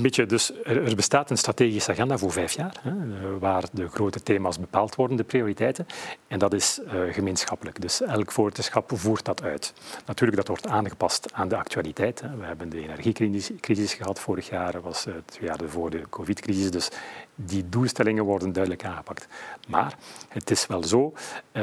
Beetje, 0.03 0.27
dus 0.27 0.53
er, 0.65 0.95
bestaat 0.95 1.31
een 1.31 1.39
strategische 1.39 1.91
agenda 1.91 2.19
voor 2.19 2.33
vijf 2.33 2.53
jaar, 2.53 2.81
hè, 2.83 2.93
waar 3.39 3.65
de 3.73 3.89
grote 3.89 4.23
thema's 4.23 4.59
bepaald 4.59 4.95
worden, 4.95 5.17
de 5.17 5.25
prioriteiten. 5.25 5.87
En 6.29 6.39
dat 6.39 6.53
is 6.53 6.81
uh, 6.85 7.13
gemeenschappelijk. 7.13 7.81
Dus 7.81 8.01
elk 8.01 8.33
voorzitterschap 8.33 8.91
voert 8.95 9.25
dat 9.25 9.43
uit. 9.43 9.73
Natuurlijk, 10.07 10.37
dat 10.39 10.49
wordt 10.49 10.67
aangepast 10.67 11.33
aan 11.33 11.49
de 11.49 11.57
actualiteit. 11.57 12.21
Hè. 12.21 12.37
We 12.37 12.45
hebben 12.45 12.69
de 12.69 12.81
energiecrisis 12.81 13.95
gehad 13.95 14.21
vorig 14.21 14.49
jaar, 14.49 14.73
dat 14.73 14.83
was 14.83 15.07
uh, 15.07 15.15
twee 15.25 15.49
jaar 15.49 15.59
voor 15.67 15.91
de 15.91 16.03
covid-crisis. 16.11 16.71
Dus 16.71 16.89
die 17.35 17.69
doelstellingen 17.69 18.25
worden 18.25 18.53
duidelijk 18.53 18.85
aangepakt. 18.85 19.27
Maar 19.69 19.95
het 20.29 20.51
is 20.51 20.67
wel 20.67 20.85
zo 20.85 21.13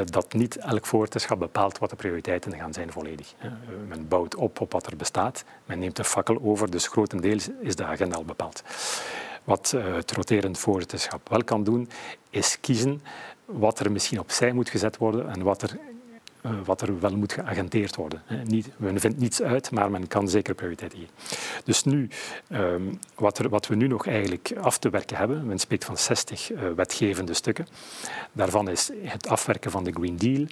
dat 0.04 0.32
niet 0.32 0.56
elk 0.56 0.86
voorzitterschap 0.86 1.38
bepaalt 1.38 1.78
wat 1.78 1.90
de 1.90 1.96
prioriteiten 1.96 2.54
gaan 2.54 2.72
zijn 2.72 2.92
volledig. 2.92 3.34
Hè. 3.36 3.48
men 3.88 4.08
bouwt 4.08 4.34
op 4.34 4.60
op 4.60 4.72
wat 4.72 4.86
er 4.86 4.96
bestaat, 4.96 5.44
men 5.66 5.78
neemt 5.78 5.96
de 5.96 6.04
fakkel 6.04 6.38
over, 6.42 6.70
dus 6.70 6.88
grotendeels 6.88 7.48
is 7.60 7.76
de 7.76 7.84
agenda 7.84 8.13
al 8.14 8.24
bepaald. 8.24 8.62
Wat 9.44 9.72
uh, 9.74 9.94
het 9.94 10.12
roterend 10.12 10.58
voorzitterschap 10.58 11.28
wel 11.28 11.44
kan 11.44 11.64
doen, 11.64 11.88
is 12.30 12.60
kiezen 12.60 13.02
wat 13.44 13.80
er 13.80 13.92
misschien 13.92 14.20
opzij 14.20 14.52
moet 14.52 14.68
gezet 14.68 14.96
worden 14.96 15.30
en 15.30 15.42
wat 15.42 15.62
er, 15.62 15.78
uh, 16.42 16.52
wat 16.64 16.80
er 16.80 17.00
wel 17.00 17.16
moet 17.16 17.32
geagenteerd 17.32 17.96
worden. 17.96 18.22
Niet, 18.44 18.68
men 18.76 19.00
vindt 19.00 19.18
niets 19.18 19.42
uit, 19.42 19.70
maar 19.70 19.90
men 19.90 20.06
kan 20.06 20.28
zeker 20.28 20.54
prioriteiten 20.54 20.98
geven. 20.98 21.14
Dus 21.64 21.84
nu, 21.84 22.08
um, 22.52 22.98
wat, 23.14 23.38
er, 23.38 23.48
wat, 23.48 23.66
we 23.66 23.74
nu 23.74 23.86
nog 23.86 24.06
eigenlijk 24.06 24.52
af 24.60 24.78
te 24.78 24.90
werken 24.90 25.16
hebben, 25.16 25.46
men 25.46 25.58
spreekt 25.58 25.84
van 25.84 25.98
60 25.98 26.52
uh, 26.52 26.58
wetgevende 26.76 27.34
stukken. 27.34 27.66
Daarvan 28.32 28.68
is 28.68 28.90
het 29.02 29.28
afwerken 29.28 29.70
van 29.70 29.84
de 29.84 29.92
Green 29.92 30.16
Deal. 30.16 30.46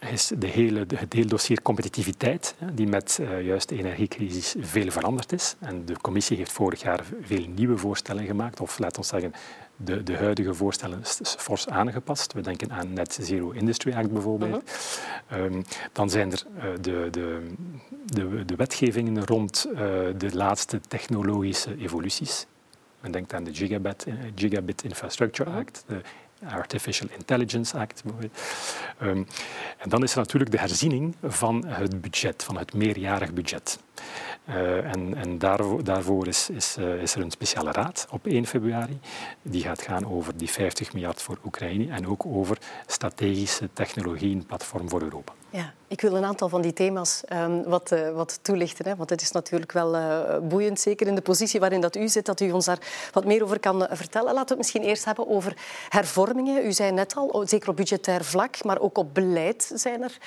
Is 0.00 0.32
de 0.38 0.46
hele, 0.46 0.86
het 0.94 1.12
hele 1.12 1.26
dossier 1.26 1.62
competitiviteit, 1.62 2.54
die 2.72 2.86
met 2.86 3.18
uh, 3.20 3.46
juist 3.46 3.68
de 3.68 3.76
energiecrisis 3.76 4.54
veel 4.60 4.90
veranderd 4.90 5.32
is. 5.32 5.56
En 5.58 5.84
de 5.84 5.96
commissie 6.00 6.36
heeft 6.36 6.52
vorig 6.52 6.82
jaar 6.82 7.04
veel 7.22 7.46
nieuwe 7.54 7.76
voorstellen 7.76 8.24
gemaakt, 8.24 8.60
of 8.60 8.78
laten 8.78 9.00
we 9.00 9.06
zeggen, 9.06 9.32
de, 9.76 10.02
de 10.02 10.16
huidige 10.16 10.54
voorstellen 10.54 11.00
fors 11.22 11.68
aangepast. 11.68 12.32
We 12.32 12.40
denken 12.40 12.72
aan 12.72 12.92
Net 12.92 13.18
Zero 13.20 13.50
Industry 13.50 13.92
Act 13.92 14.12
bijvoorbeeld. 14.12 14.62
Uh 14.62 14.68
-huh. 15.28 15.44
um, 15.44 15.64
dan 15.92 16.10
zijn 16.10 16.32
er 16.32 16.42
uh, 16.56 16.62
de, 16.80 17.08
de, 17.10 17.50
de, 18.04 18.44
de, 18.44 18.56
wetgevingen 18.56 19.26
rond 19.26 19.66
uh, 19.72 19.78
de 20.16 20.30
laatste 20.32 20.80
technologische 20.88 21.76
evoluties. 21.78 22.46
Men 23.00 23.12
denkt 23.12 23.34
aan 23.34 23.44
de 23.44 23.54
Gigabit, 23.54 24.06
Gigabit 24.34 24.82
Infrastructure 24.82 25.50
Act, 25.50 25.84
de 25.86 26.00
Artificial 26.44 27.08
Intelligence 27.16 27.78
Act. 27.78 28.02
Um, 29.02 29.26
en 29.78 29.88
dan 29.88 30.02
is 30.02 30.12
er 30.12 30.18
natuurlijk 30.18 30.50
de 30.50 30.58
herziening 30.58 31.14
van 31.22 31.66
het 31.66 32.00
budget, 32.00 32.42
van 32.44 32.58
het 32.58 32.74
meerjarig 32.74 33.32
budget. 33.32 33.78
Uh, 34.48 34.94
en, 34.94 35.14
en 35.16 35.38
daarvoor, 35.38 35.84
daarvoor 35.84 36.26
is, 36.26 36.50
is, 36.50 36.76
uh, 36.78 37.02
is, 37.02 37.14
er 37.14 37.22
een 37.22 37.30
speciale 37.30 37.72
raad 37.72 38.06
op 38.10 38.26
1 38.26 38.46
februari. 38.46 38.98
Die 39.42 39.62
gaat 39.62 39.82
gaan 39.82 40.12
over 40.12 40.36
die 40.36 40.50
50 40.50 40.92
miljard 40.92 41.22
voor 41.22 41.38
Oekraïne 41.44 41.92
en 41.92 42.06
ook 42.06 42.26
over 42.26 42.58
strategische 42.86 43.68
technologieën, 43.72 44.46
platform 44.46 44.88
voor 44.88 45.02
Europa. 45.02 45.32
Ja, 45.50 45.72
ik 45.88 46.00
wil 46.00 46.16
een 46.16 46.24
aantal 46.24 46.48
van 46.48 46.62
die 46.62 46.72
thema's 46.72 47.22
um, 47.32 47.64
wat, 47.64 47.92
uh, 47.92 48.10
wat 48.10 48.38
toelichten. 48.42 48.88
Hè, 48.88 48.96
want 48.96 49.10
het 49.10 49.22
is 49.22 49.30
natuurlijk 49.30 49.72
wel 49.72 49.96
boeiend, 50.42 50.80
zeker 50.80 51.06
in 51.06 51.14
de 51.14 51.20
positie 51.20 51.60
waarin 51.60 51.80
dat 51.80 51.96
u 51.96 52.08
zit, 52.08 52.26
dat 52.26 52.40
u 52.40 52.50
ons 52.50 52.64
daar 52.64 52.78
wat 53.12 53.24
meer 53.24 53.42
over 53.42 53.60
kan 53.60 53.86
vertellen. 53.90 54.34
Laten 54.34 54.42
we 54.42 54.48
het 54.48 54.58
misschien 54.58 54.82
eerst 54.82 55.04
hebben 55.04 55.28
over 55.28 55.56
hervormingen. 55.88 56.66
U 56.66 56.72
zei 56.72 56.92
net 56.92 57.14
al, 57.14 57.42
zeker 57.46 57.68
op 57.68 57.76
budgetair 57.76 58.24
vlak, 58.24 58.64
maar 58.64 58.78
ook 58.78 58.98
op 58.98 59.14
beleid 59.14 59.70
zijn 59.74 60.02
er 60.02 60.18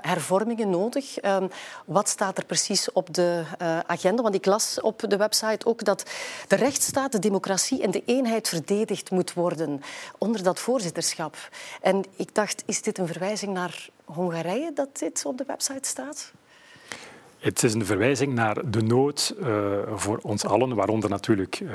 hervormingen 0.00 0.70
nodig. 0.70 1.24
Um, 1.24 1.48
wat 1.86 2.08
staat 2.08 2.38
er 2.38 2.44
precies 2.44 2.92
op 2.92 3.11
de 3.14 3.44
agenda? 3.86 4.22
Want 4.22 4.34
ik 4.34 4.46
las 4.46 4.80
op 4.80 5.04
de 5.08 5.16
website 5.16 5.66
ook 5.66 5.84
dat 5.84 6.10
de 6.48 6.56
rechtsstaat, 6.56 7.12
de 7.12 7.18
democratie 7.18 7.82
en 7.82 7.90
de 7.90 8.02
eenheid 8.06 8.48
verdedigd 8.48 9.10
moet 9.10 9.32
worden 9.32 9.82
onder 10.18 10.42
dat 10.42 10.60
voorzitterschap. 10.60 11.36
En 11.80 12.04
ik 12.16 12.34
dacht, 12.34 12.62
is 12.66 12.82
dit 12.82 12.98
een 12.98 13.06
verwijzing 13.06 13.52
naar 13.52 13.88
Hongarije 14.04 14.72
dat 14.72 14.98
dit 14.98 15.24
op 15.24 15.38
de 15.38 15.44
website 15.46 15.88
staat? 15.88 16.32
Het 17.42 17.62
is 17.62 17.74
een 17.74 17.86
verwijzing 17.86 18.34
naar 18.34 18.70
de 18.70 18.82
nood 18.82 19.34
uh, 19.40 19.46
voor 19.94 20.18
ons 20.22 20.44
allen, 20.44 20.74
waaronder 20.74 21.10
natuurlijk 21.10 21.60
uh, 21.60 21.70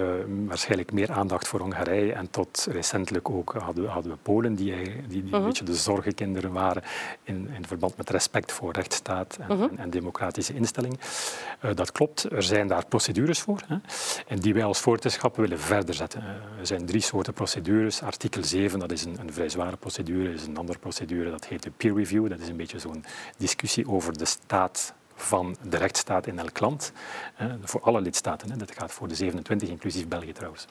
waarschijnlijk 0.45 0.91
meer 0.91 1.11
aandacht 1.11 1.47
voor 1.47 1.59
Hongarije. 1.59 2.13
En 2.13 2.29
tot 2.29 2.67
recentelijk 2.71 3.29
ook 3.29 3.53
hadden 3.53 3.83
we, 3.83 3.89
hadden 3.89 4.11
we 4.11 4.17
Polen, 4.21 4.55
die, 4.55 4.75
die, 4.75 5.07
die 5.07 5.23
uh 5.23 5.23
-huh. 5.23 5.31
een 5.31 5.37
mhm. 5.37 5.45
beetje 5.45 5.63
de 5.63 5.75
zorgenkinderen 5.75 6.51
waren 6.51 6.83
in, 7.23 7.49
in 7.55 7.67
verband 7.67 7.97
met 7.97 8.09
respect 8.09 8.51
voor 8.51 8.73
rechtsstaat 8.73 9.37
en, 9.41 9.57
-huh. 9.57 9.63
en, 9.63 9.77
en 9.77 9.89
democratische 9.89 10.53
instellingen. 10.53 10.97
Uh, 11.65 11.71
dat 11.75 11.91
klopt, 11.91 12.31
er 12.31 12.43
zijn 12.43 12.67
daar 12.67 12.85
procedures 12.85 13.39
voor. 13.39 13.61
Hè, 13.67 13.75
en 14.27 14.39
die 14.39 14.53
wij 14.53 14.63
als 14.63 14.79
voorzitterschap 14.79 15.35
willen 15.35 15.59
verder 15.59 15.95
zetten. 15.95 16.23
er 16.59 16.67
zijn 16.67 16.85
drie 16.85 17.01
soorten 17.01 17.33
procedures. 17.33 18.01
Artikel 18.01 18.43
7, 18.43 18.79
dat 18.79 18.91
is 18.91 19.05
een, 19.05 19.17
een 19.19 19.33
vrij 19.33 19.49
zware 19.49 19.77
procedure, 19.77 20.33
is 20.33 20.45
een 20.47 20.57
andere 20.57 20.79
procedure, 20.79 21.29
dat 21.29 21.45
heet 21.45 21.63
de 21.63 21.71
peer 21.77 21.95
review. 21.95 22.29
Dat 22.29 22.39
is 22.39 22.47
een 22.47 22.57
beetje 22.57 22.79
zo'n 22.79 23.03
discussie 23.37 23.87
over 23.87 24.17
de 24.17 24.25
staat 24.25 24.93
van 25.17 25.55
de 25.61 25.77
rechtsstaat 25.77 26.27
in 26.27 26.39
elk 26.39 26.59
land, 26.59 26.91
voor 27.63 27.81
alle 27.81 28.01
lidstaten. 28.01 28.57
Dat 28.57 28.71
gaat 28.71 28.91
voor 28.91 29.07
de 29.07 29.15
27, 29.15 29.69
inclusief 29.69 30.07
België 30.07 30.31
trouwens. 30.31 30.65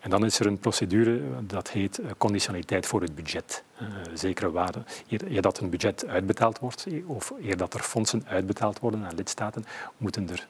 En 0.00 0.10
dan 0.10 0.24
is 0.24 0.38
er 0.38 0.46
een 0.46 0.58
procedure, 0.58 1.20
dat 1.42 1.70
heet 1.70 1.98
eh, 1.98 2.10
conditionaliteit 2.18 2.86
voor 2.86 3.00
het 3.00 3.14
budget. 3.14 3.64
Eh, 3.82 4.10
zekere 4.14 4.50
waarde. 4.50 4.82
Eer 5.08 5.42
dat 5.42 5.58
een 5.58 5.70
budget 5.70 6.06
uitbetaald 6.06 6.58
wordt, 6.58 6.86
eh, 6.86 7.10
of 7.10 7.32
eer 7.42 7.56
dat 7.56 7.74
er 7.74 7.80
fondsen 7.80 8.22
uitbetaald 8.26 8.78
worden 8.78 9.04
aan 9.04 9.14
lidstaten, 9.14 9.64
moeten 9.96 10.30
er, 10.30 10.48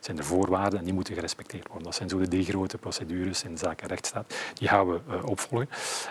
zijn 0.00 0.18
er 0.18 0.24
voorwaarden 0.24 0.78
en 0.78 0.84
die 0.84 0.94
moeten 0.94 1.14
gerespecteerd 1.14 1.66
worden. 1.66 1.84
Dat 1.84 1.94
zijn 1.94 2.08
zo 2.08 2.18
de 2.18 2.28
drie 2.28 2.44
grote 2.44 2.78
procedures 2.78 3.42
in 3.42 3.58
zaken 3.58 3.88
rechtsstaat. 3.88 4.34
Die 4.54 4.68
gaan 4.68 4.88
we 4.88 5.00
opvolgen. 5.24 5.68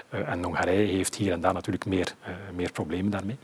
en 0.10 0.44
Hongarije 0.44 0.94
heeft 0.94 1.16
hier 1.16 1.32
en 1.32 1.42
daar 1.42 1.54
natuurlijk 1.54 1.86
meer, 1.86 2.16
meer 2.56 2.72
problemen 2.72 3.12
daarmee. 3.12 3.38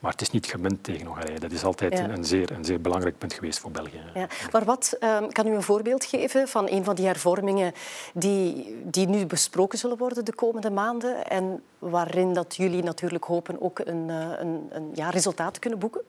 Maar 0.00 0.10
het 0.10 0.20
is 0.20 0.30
niet 0.30 0.46
gemunt 0.46 0.84
tegen 0.84 1.06
Hongarije. 1.06 1.38
Dat 1.38 1.52
is 1.52 1.64
altijd 1.64 1.92
ja. 1.92 2.08
een, 2.08 2.24
zeer, 2.24 2.50
een 2.50 2.64
zeer 2.64 2.80
belangrijk 2.80 3.18
punt 3.18 3.32
geweest 3.32 3.58
voor 3.58 3.70
België. 3.70 4.02
Ja. 4.14 4.26
Maar 4.52 4.64
wat 4.64 4.96
um, 5.00 5.32
kan 5.32 5.46
u 5.46 5.54
een 5.54 5.62
voorbeeld 5.62 6.04
geven 6.04 6.48
van 6.48 6.68
een 6.70 6.84
van 6.84 6.94
die 6.94 7.06
hervormingen 7.06 7.72
die, 8.14 8.76
die 8.84 9.08
nu 9.08 9.26
besproken 9.26 9.78
zullen 9.78 9.96
worden 9.96 10.24
de 10.24 10.34
komende 10.34 10.70
maanden 10.70 11.26
en 11.26 11.62
waarin 11.80 12.34
dat 12.34 12.56
jullie 12.56 12.82
natuurlijk 12.82 13.24
hopen 13.24 13.62
ook 13.62 13.78
een, 13.78 14.10
eh, 14.10 14.30
een, 14.38 14.68
een 14.70 14.90
ja, 14.94 15.10
resultaat 15.10 15.54
te 15.54 15.60
kunnen 15.60 15.78
boeken? 15.78 16.00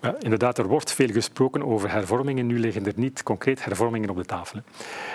Maar 0.00 0.14
inderdaad, 0.18 0.58
er 0.58 0.66
wordt 0.66 0.92
veel 0.92 1.08
gesproken 1.08 1.66
over 1.66 1.90
hervormingen. 1.90 2.46
Nu 2.46 2.58
liggen 2.58 2.86
er 2.86 2.92
niet 2.96 3.22
concreet 3.22 3.64
hervormingen 3.64 4.10
op 4.10 4.16
de 4.16 4.24
tafel. 4.24 4.60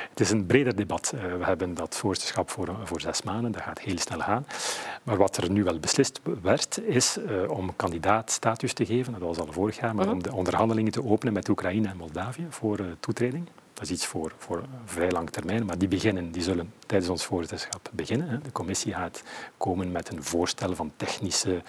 Het 0.09 0.19
is 0.19 0.29
een 0.29 0.45
breder 0.45 0.75
debat. 0.75 1.11
Uh, 1.15 1.21
we 1.21 1.45
hebben 1.45 1.73
dat 1.73 1.95
voorzitterschap 1.95 2.49
voor, 2.49 2.75
voor 2.83 3.01
zes 3.01 3.21
maanden. 3.21 3.51
Dat 3.51 3.61
gaat 3.61 3.79
heel 3.79 3.97
snel 3.97 4.19
gaan. 4.19 4.45
Maar 5.03 5.17
wat 5.17 5.37
er 5.37 5.51
nu 5.51 5.63
wel 5.63 5.79
beslist 5.79 6.19
werd, 6.41 6.79
is 6.85 7.17
uh, 7.17 7.51
om 7.51 7.75
kandidaatstatus 7.75 8.73
te 8.73 8.85
geven. 8.85 9.13
Dat 9.13 9.21
was 9.21 9.37
al 9.37 9.51
vorig 9.51 9.79
jaar, 9.79 9.95
maar 9.95 10.05
-huh. 10.05 10.13
om 10.13 10.23
de 10.23 10.33
onderhandelingen 10.33 10.91
te 10.91 11.05
openen 11.05 11.33
met 11.33 11.49
Oekraïne 11.49 11.87
en 11.87 11.97
Moldavië 11.97 12.45
voor 12.49 12.79
toetreding. 12.99 13.47
Dat 13.77 13.85
is 13.85 13.91
iets 13.91 14.05
voor, 14.05 14.31
voor 14.37 14.63
vrij 14.85 15.11
lang 15.11 15.29
termijn, 15.29 15.65
maar 15.65 15.77
die 15.77 15.87
beginnen, 15.87 16.31
die 16.31 16.41
zullen 16.41 16.73
tijdens 16.85 17.09
ons 17.09 17.25
voorzitterschap 17.25 17.89
beginnen. 17.91 18.43
De 18.43 18.51
commissie 18.51 18.93
gaat 18.93 19.23
komen 19.57 19.91
met 19.91 20.09
een 20.09 20.23
voorstel 20.23 20.75
van 20.75 20.91
technische, 20.95 21.61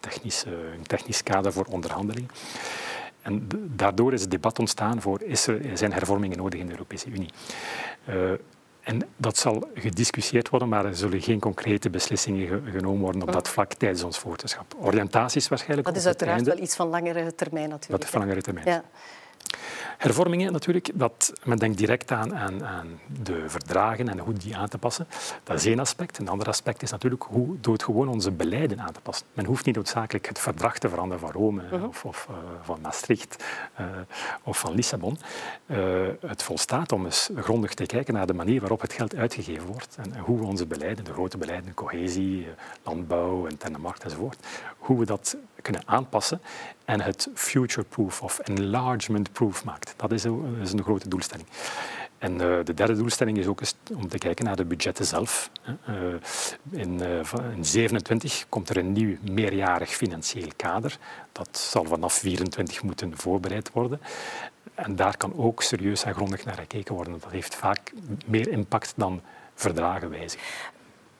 technische, 0.00 0.50
een 0.50 0.86
technisch 0.86 1.22
kader 1.22 1.52
voor 1.52 1.64
onderhandeling. 1.64 2.30
En 3.22 3.48
daardoor 3.76 4.12
is 4.12 4.20
het 4.20 4.30
debat 4.30 4.58
ontstaan 4.58 5.00
voor 5.00 5.22
is 5.22 5.46
er, 5.46 5.60
zijn 5.74 5.92
hervormingen 5.92 6.38
nodig 6.38 6.60
in 6.60 6.66
de 6.66 6.72
Europese 6.72 7.08
Unie. 7.08 7.30
Uh, 8.08 8.30
en 8.80 9.08
dat 9.16 9.36
zal 9.36 9.70
gediscussieerd 9.74 10.48
worden, 10.48 10.68
maar 10.68 10.84
er 10.84 10.96
zullen 10.96 11.20
geen 11.20 11.40
concrete 11.40 11.90
beslissingen 11.90 12.62
genomen 12.70 13.00
worden 13.00 13.22
op 13.22 13.32
dat 13.32 13.48
vlak 13.48 13.74
tijdens 13.74 14.02
ons 14.02 14.18
voorzitterschap. 14.18 14.74
Oriëntaties 14.78 15.48
waarschijnlijk. 15.48 15.88
Dat 15.88 15.96
is 15.96 16.06
uiteraard 16.06 16.42
wel 16.42 16.58
iets 16.58 16.76
van 16.76 16.88
langere 16.88 17.34
termijn 17.34 17.68
natuurlijk. 17.68 18.00
Dat 18.00 18.02
is 18.02 18.10
van 18.10 18.20
langere 18.20 18.40
termijn. 18.40 18.66
Ja. 18.66 18.84
Hervormingen 20.02 20.52
natuurlijk, 20.52 20.90
dat, 20.94 21.32
men 21.44 21.58
denkt 21.58 21.78
direct 21.78 22.10
aan, 22.10 22.34
aan, 22.34 22.64
aan, 22.64 23.00
de 23.22 23.44
verdragen 23.46 24.08
en 24.08 24.18
hoe 24.18 24.34
die 24.34 24.56
aan 24.56 24.68
te 24.68 24.78
passen. 24.78 25.06
Dat 25.44 25.56
is 25.56 25.66
één 25.66 25.78
aspect. 25.78 26.18
Een 26.18 26.28
ander 26.28 26.46
aspect 26.46 26.82
is 26.82 26.90
natuurlijk 26.90 27.22
hoe 27.22 27.56
gewoon 27.62 28.08
onze 28.08 28.30
beleiden 28.30 28.80
aan 28.80 28.92
te 28.92 29.00
passen. 29.00 29.26
Men 29.32 29.44
hoeft 29.44 29.64
niet 29.64 29.74
noodzakelijk 29.74 30.26
het 30.26 30.38
verdrag 30.38 30.78
te 30.78 30.88
veranderen 30.88 31.20
van 31.20 31.30
Rome 31.30 31.62
uh 31.62 31.70
-huh. 31.70 31.88
of, 31.88 32.04
of 32.04 32.26
uh, 32.30 32.36
van 32.62 32.78
Maastricht 32.80 33.44
uh, 33.80 33.86
of 34.42 34.58
van 34.58 34.74
Lissabon. 34.74 35.18
Uh, 35.66 36.08
het 36.20 36.42
volstaat 36.42 36.92
om 36.92 37.04
eens 37.04 37.30
grondig 37.36 37.74
te 37.74 37.86
kijken 37.86 38.14
naar 38.14 38.26
de 38.26 38.34
manier 38.34 38.60
waarop 38.60 38.80
het 38.80 38.92
geld 38.92 39.16
uitgegeven 39.16 39.66
wordt 39.66 39.96
en 39.96 40.18
hoe 40.18 40.38
we 40.38 40.44
onze 40.44 40.66
beleiden, 40.66 41.04
de 41.04 41.12
grote 41.12 41.38
beleiden, 41.38 41.74
cohesie, 41.74 42.46
landbouw, 42.82 43.46
interne 43.46 43.78
markt 43.78 44.04
enzovoort, 44.04 44.46
hoe 44.78 44.98
we 44.98 45.04
dat 45.04 45.36
kunnen 45.62 45.82
aanpassen 45.84 46.40
en 46.84 47.00
het 47.00 47.28
future-proof 47.34 48.22
of 48.22 48.38
enlargement-proof 48.38 49.64
maakt. 49.64 49.94
Dat 49.96 50.12
is 50.12 50.24
een, 50.24 50.56
is 50.62 50.72
een 50.72 50.82
grote 50.82 51.08
doelstelling. 51.08 51.48
En 52.18 52.32
uh, 52.32 52.38
de 52.64 52.74
derde 52.74 52.96
doelstelling 52.96 53.38
is 53.38 53.46
ook 53.46 53.60
eens 53.60 53.74
om 53.94 54.08
te 54.08 54.18
kijken 54.18 54.44
naar 54.44 54.56
de 54.56 54.64
budgetten 54.64 55.06
zelf. 55.06 55.50
Uh, 55.88 55.96
in 56.70 56.96
2027 56.96 58.38
uh, 58.38 58.44
komt 58.48 58.68
er 58.68 58.76
een 58.76 58.92
nieuw 58.92 59.16
meerjarig 59.20 59.90
financieel 59.90 60.48
kader. 60.56 60.98
Dat 61.32 61.58
zal 61.58 61.84
vanaf 61.84 62.12
24 62.12 62.82
moeten 62.82 63.16
voorbereid 63.16 63.70
worden. 63.72 64.00
En 64.74 64.96
daar 64.96 65.16
kan 65.16 65.36
ook 65.36 65.62
serieus 65.62 66.04
en 66.04 66.14
grondig 66.14 66.44
naar 66.44 66.54
gekeken 66.54 66.94
worden. 66.94 67.18
Dat 67.20 67.30
heeft 67.30 67.54
vaak 67.54 67.92
meer 68.26 68.48
impact 68.48 68.92
dan 68.96 69.22
verdragen 69.54 70.10
wijzigen. 70.10 70.46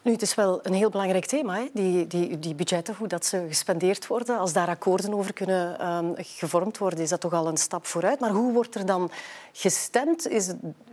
Nu, 0.03 0.13
het 0.13 0.23
is 0.23 0.35
wel 0.35 0.61
een 0.63 0.73
heel 0.73 0.91
belangrijk 0.91 1.27
thema, 1.27 1.55
hè? 1.55 1.69
Die, 1.73 2.07
die, 2.07 2.39
die 2.39 2.55
budgetten, 2.55 2.95
hoe 2.95 3.09
dat 3.09 3.25
ze 3.25 3.45
gespendeerd 3.49 4.07
worden. 4.07 4.39
Als 4.39 4.53
daar 4.53 4.69
akkoorden 4.69 5.15
over 5.15 5.33
kunnen 5.33 5.93
um, 5.95 6.15
gevormd 6.17 6.79
worden, 6.79 6.99
is 6.99 7.09
dat 7.09 7.21
toch 7.21 7.33
al 7.33 7.47
een 7.47 7.57
stap 7.57 7.87
vooruit. 7.87 8.21
Maar 8.21 8.31
hoe 8.31 8.53
wordt 8.53 8.75
er 8.75 8.87
dan 8.87 9.11
gestemd? 9.53 10.29
Is, 10.29 10.53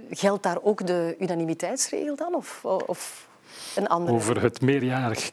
geldt 0.10 0.44
daar 0.44 0.58
ook 0.62 0.88
de 0.88 1.16
unanimiteitsregel 1.20 2.16
dan? 2.16 2.36
Of, 2.36 2.66
of 2.66 3.29
andere... 3.88 4.16
Over 4.16 4.42
het 4.42 4.62
meerjarig 4.62 5.32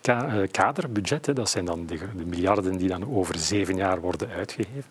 kaderbudget, 0.51 1.37
dat 1.37 1.51
zijn 1.51 1.65
dan 1.65 1.87
de, 1.87 1.99
de, 2.17 2.25
miljarden 2.25 2.77
die 2.77 2.89
dan 2.89 3.15
over 3.15 3.39
zeven 3.39 3.77
jaar 3.77 4.01
worden 4.01 4.29
uitgegeven, 4.31 4.85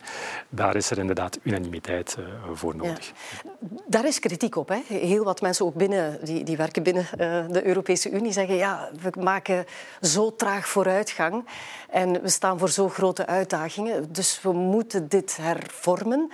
daar 0.50 0.75
is 0.75 0.89
er 0.89 0.98
inderdaad 0.98 1.39
unanimiteit 1.44 2.15
uh, 2.20 2.25
voor 2.54 2.75
nodig. 2.75 3.08
Ja. 3.08 3.50
Daar 3.88 4.06
is 4.06 4.20
kritiek 4.20 4.56
op. 4.56 4.70
Hè? 4.70 4.82
Heel 4.88 5.24
wat 5.24 5.42
mensen 5.42 5.65
ook 5.65 5.74
binnen, 5.74 6.20
die, 6.24 6.44
die 6.44 6.58
werken 6.58 6.84
binnen 6.84 7.08
uh, 7.12 7.46
de 7.50 7.65
Europese 7.65 8.10
Unie 8.10 8.32
zeggen 8.32 8.56
ja, 8.56 8.89
we 9.01 9.22
maken 9.22 9.65
zo 10.01 10.36
traag 10.36 10.68
vooruitgang 10.68 11.46
en 11.89 12.22
we 12.22 12.30
staan 12.30 12.60
voor 12.60 12.70
zo 12.70 12.89
grote 12.89 13.25
uitdagingen, 13.25 14.13
dus 14.13 14.42
we 14.42 14.51
moeten 14.51 15.08
dit 15.08 15.38
hervormen. 15.38 16.32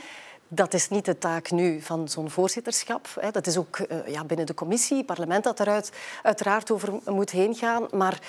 Dat 0.54 0.74
is 0.74 0.90
niet 0.90 1.06
de 1.06 1.18
taak 1.18 1.52
nu 1.52 1.82
van 1.82 2.10
zo'n 2.10 2.30
voorzitterschap. 2.30 3.08
Dat 3.32 3.48
is 3.48 3.58
ook 3.58 3.80
uh, 3.80 4.08
ja, 4.08 4.24
binnen 4.24 4.46
de 4.46 4.54
commissie, 4.54 4.98
het 4.98 5.06
parlement 5.06 5.44
dat 5.44 5.60
eruit 5.60 5.92
uiteraard 6.24 6.72
over 6.72 6.94
moet 7.06 7.30
heen 7.30 7.56
gaan. 7.56 7.88
Maar 7.92 8.20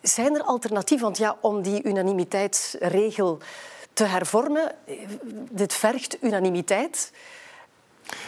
zijn 0.00 0.34
er 0.34 0.42
alternatieven? 0.42 1.04
Want 1.06 1.18
ja, 1.18 1.36
om 1.40 1.62
die 1.62 1.82
unanimiteitsregel 1.82 3.38
te 3.92 4.04
hervormen, 4.04 4.74
dit 5.50 5.74
vergt 5.74 6.22
unanimiteit. 6.22 7.12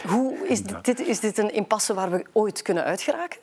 Hoe 0.07 0.47
is 0.47 0.63
dit, 0.63 0.99
is 0.99 1.19
dit 1.19 1.37
een 1.37 1.53
impasse 1.53 1.93
waar 1.93 2.11
we 2.11 2.25
ooit 2.31 2.61
kunnen 2.61 2.83
uitgeraken? 2.83 3.39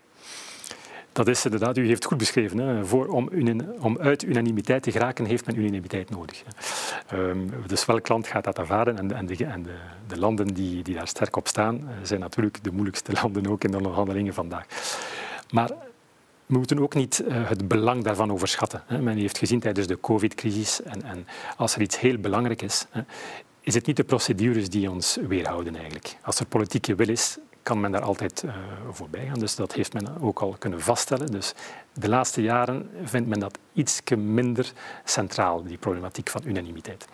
Dat 1.19 1.29
is 1.29 1.45
inderdaad, 1.45 1.77
u 1.77 1.81
heeft 1.81 1.95
het 1.95 2.05
goed 2.05 2.19
beschreven. 2.19 2.59
Hè. 2.59 2.85
Voor, 2.85 3.07
om, 3.07 3.31
om, 3.81 3.99
uit 3.99 4.23
unanimiteit 4.23 4.83
te 4.83 4.91
geraken 4.91 5.25
heeft 5.25 5.47
men 5.47 5.59
unanimiteit 5.59 6.11
nodig. 6.11 6.43
Um, 7.13 7.51
dus 7.67 7.85
welk 7.85 8.09
land 8.09 8.27
gaat 8.27 8.45
dat 8.45 8.59
aanvaarden? 8.59 8.99
En, 8.99 9.13
en, 9.13 9.27
de, 9.27 9.45
en 9.45 9.63
de, 9.63 9.75
de, 10.07 10.19
landen 10.19 10.47
die, 10.47 10.83
die, 10.83 10.95
daar 10.95 11.09
sterk 11.09 11.37
op 11.37 11.49
staan, 11.49 11.89
zijn 12.03 12.21
natuurlijk 12.21 12.65
de 12.65 12.71
moeilijkste 12.71 13.13
landen 13.23 13.47
ook 13.47 13.65
in 13.65 13.71
de 13.71 13.77
onderhandelingen 13.77 14.35
vandaag. 14.35 14.67
Maar 15.51 15.69
we 16.47 16.59
moeten 16.59 16.79
ook 16.79 16.95
niet 16.95 17.25
uh, 17.29 17.49
het 17.49 17.69
belang 17.69 18.05
daarvan 18.05 18.33
overschatten. 18.33 18.83
Hè. 18.87 19.03
Men 19.03 19.17
heeft 19.17 19.39
gezien 19.39 19.61
tijdens 19.61 19.87
de 19.87 20.01
covid-crisis, 20.01 20.83
en, 20.83 21.03
en, 21.03 21.27
als 21.57 21.75
er 21.75 21.81
iets 21.81 22.01
heel 22.01 22.19
belangrijk 22.19 22.63
is, 22.63 22.87
hè, 22.91 23.01
is 23.61 23.75
het 23.75 23.87
niet 23.87 23.97
de 23.97 24.05
procedures 24.05 24.69
die 24.69 24.91
ons 24.91 25.19
weerhouden 25.29 25.75
eigenlijk. 25.75 26.17
Als 26.23 26.41
er 26.41 26.47
politieke 26.47 26.95
wil 26.95 27.09
is, 27.09 27.39
kan 27.69 27.81
men 27.81 27.93
daar 27.93 28.03
altijd 28.03 28.43
uh, 28.45 28.53
voorbij 28.91 29.27
gaan. 29.27 29.39
Dus 29.39 29.55
dat 29.55 29.73
heeft 29.73 29.93
men 29.93 30.21
ook 30.21 30.41
al 30.41 30.57
kunnen 30.59 30.81
vaststellen. 30.81 31.31
Dus 31.31 31.55
de 31.93 32.09
laatste 32.09 32.43
jaren 32.43 32.91
vindt 33.05 33.29
men 33.29 33.41
dat 33.41 33.59
iets 33.73 34.01
minder 34.17 34.73
centraal, 35.05 35.63
die 35.63 35.77
problematiek 35.77 36.29
van 36.29 36.41
unanimiteit. 36.45 37.09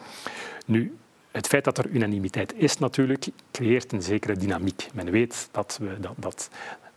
Nu, 0.67 0.97
het 1.31 1.47
feit 1.47 1.65
dat 1.65 1.79
er 1.79 1.87
unanimiteit 1.87 2.55
is 2.57 2.79
natuurlijk, 2.79 3.27
creëert 3.51 3.93
een 3.93 4.03
zekere 4.03 4.37
dynamiek. 4.37 4.89
Men 4.95 5.11
weet 5.11 5.49
dat, 5.51 5.79
we, 5.81 6.01
dat, 6.01 6.15
dat 6.17 6.51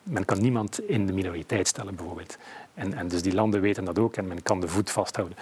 men 0.04 0.26
kan 0.26 0.42
niemand 0.42 0.90
in 0.90 1.06
de 1.06 1.14
minoriteit 1.14 1.68
stellen 1.68 1.96
bijvoorbeeld. 1.96 2.38
En, 2.78 2.94
en, 2.94 3.08
dus 3.08 3.22
die 3.22 3.34
landen 3.34 3.62
weten 3.62 3.86
dat 3.86 4.00
ook 4.00 4.16
en 4.16 4.28
men 4.28 4.44
kan 4.44 4.60
de 4.60 4.68
voet 4.68 4.90
vasthouden. 4.90 5.38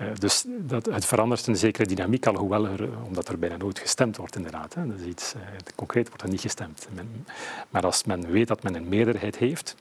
Uh, 0.00 0.06
dus 0.18 0.44
dat, 0.48 0.86
het 0.86 1.04
verandert 1.04 1.46
een 1.46 1.56
zekere 1.56 1.86
dynamiek, 1.86 2.26
alhoewel 2.26 2.66
er, 2.66 2.88
omdat 3.06 3.28
er 3.28 3.38
bijna 3.38 3.56
nooit 3.56 3.78
gestemd 3.78 4.16
wordt 4.16 4.36
inderdaad. 4.36 4.74
Hè. 4.74 4.86
Dat 4.86 4.98
is 4.98 5.06
iets, 5.06 5.34
uh, 5.34 5.42
concreet 5.74 6.08
wordt 6.08 6.22
er 6.22 6.28
niet 6.28 6.40
gestemd. 6.40 6.88
Men, 6.94 7.26
maar 7.70 7.84
als 7.84 8.04
men 8.04 8.30
weet 8.30 8.48
dat 8.48 8.62
men 8.62 8.74
een 8.74 8.88
meerderheid 8.88 9.36
heeft, 9.36 9.76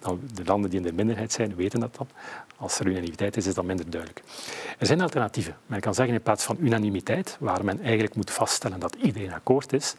dan 0.00 0.20
de 0.34 0.44
landen 0.44 0.70
die 0.70 0.78
in 0.78 0.86
de 0.86 0.92
minderheid 0.92 1.32
zijn, 1.32 1.54
weten 1.54 1.80
dat 1.80 1.96
dan. 1.96 2.08
Als 2.56 2.78
er 2.78 2.86
unanimiteit 2.86 3.36
is, 3.36 3.46
is 3.46 3.54
dat 3.54 3.64
minder 3.64 3.90
duidelijk. 3.90 4.22
Er 4.78 4.86
zijn 4.86 5.00
alternatieven. 5.00 5.56
Men 5.66 5.80
kan 5.80 5.94
zeggen 5.94 6.14
in 6.14 6.22
plaats 6.22 6.44
van 6.44 6.56
unanimiteit, 6.60 7.36
waar 7.40 7.64
men 7.64 7.80
eigenlijk 7.80 8.14
moet 8.14 8.30
vaststellen 8.30 8.80
dat 8.80 8.94
iedereen 8.94 9.32
akkoord 9.32 9.72
is, 9.72 9.94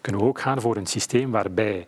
kunnen 0.00 0.20
we 0.20 0.26
ook 0.26 0.40
gaan 0.40 0.60
voor 0.60 0.76
een 0.76 0.86
systeem 0.86 1.30
waarbij 1.30 1.86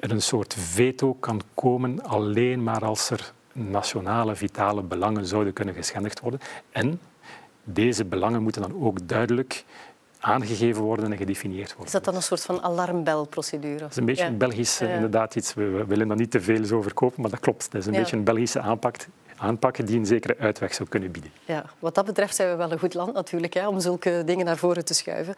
er 0.00 0.10
een 0.10 0.22
soort 0.22 0.54
veto 0.54 1.14
kan 1.14 1.42
komen 1.54 2.02
alleen 2.02 2.62
maar 2.62 2.84
als 2.84 3.10
er 3.10 3.32
nationale 3.52 4.34
vitale 4.34 4.82
belangen 4.82 5.26
zouden 5.26 5.52
kunnen 5.52 5.74
geschendigd 5.74 6.20
worden. 6.20 6.40
En 6.70 7.00
deze 7.64 8.04
belangen 8.04 8.42
moeten 8.42 8.62
dan 8.62 8.82
ook 8.82 9.08
duidelijk 9.08 9.64
aangegeven 10.20 10.82
worden 10.82 11.12
en 11.12 11.16
gedefinieerd 11.16 11.68
worden. 11.68 11.86
Is 11.86 11.92
dat 11.92 12.04
dan 12.04 12.14
een 12.14 12.22
soort 12.22 12.40
van 12.42 12.62
alarmbelprocedure? 12.62 13.78
Dat 13.78 13.90
is 13.90 13.96
een 13.96 14.04
beetje 14.04 14.24
een 14.24 14.38
Belgisch, 14.38 14.80
inderdaad 14.80 15.34
iets. 15.34 15.54
We, 15.54 15.84
willen 15.86 16.08
daar 16.08 16.16
niet 16.16 16.30
te 16.30 16.40
veel 16.40 16.70
over 16.70 16.94
kopen, 16.94 17.20
maar 17.22 17.30
dat 17.30 17.40
klopt. 17.40 17.72
Dat 17.72 17.80
is 17.80 17.86
een 17.86 17.92
beetje 17.92 18.16
een 18.16 18.24
Belgische 18.24 18.60
aanpak 18.60 18.96
aanpakken 19.40 19.86
die 19.86 19.98
een 19.98 20.06
zekere 20.06 20.36
uitweg 20.38 20.74
zou 20.74 20.88
kunnen 20.88 21.10
bieden. 21.10 21.32
Ja, 21.44 21.64
wat 21.78 21.94
dat 21.94 22.04
betreft 22.04 22.34
zijn 22.34 22.50
we 22.50 22.56
wel 22.56 22.72
een 22.72 22.78
goed 22.78 22.94
land 22.94 23.12
natuurlijk 23.12 23.54
hè, 23.54 23.68
om 23.68 23.80
zulke 23.80 24.22
dingen 24.24 24.44
naar 24.46 24.56
voren 24.56 24.84
te 24.84 24.94
schuiven. 24.94 25.34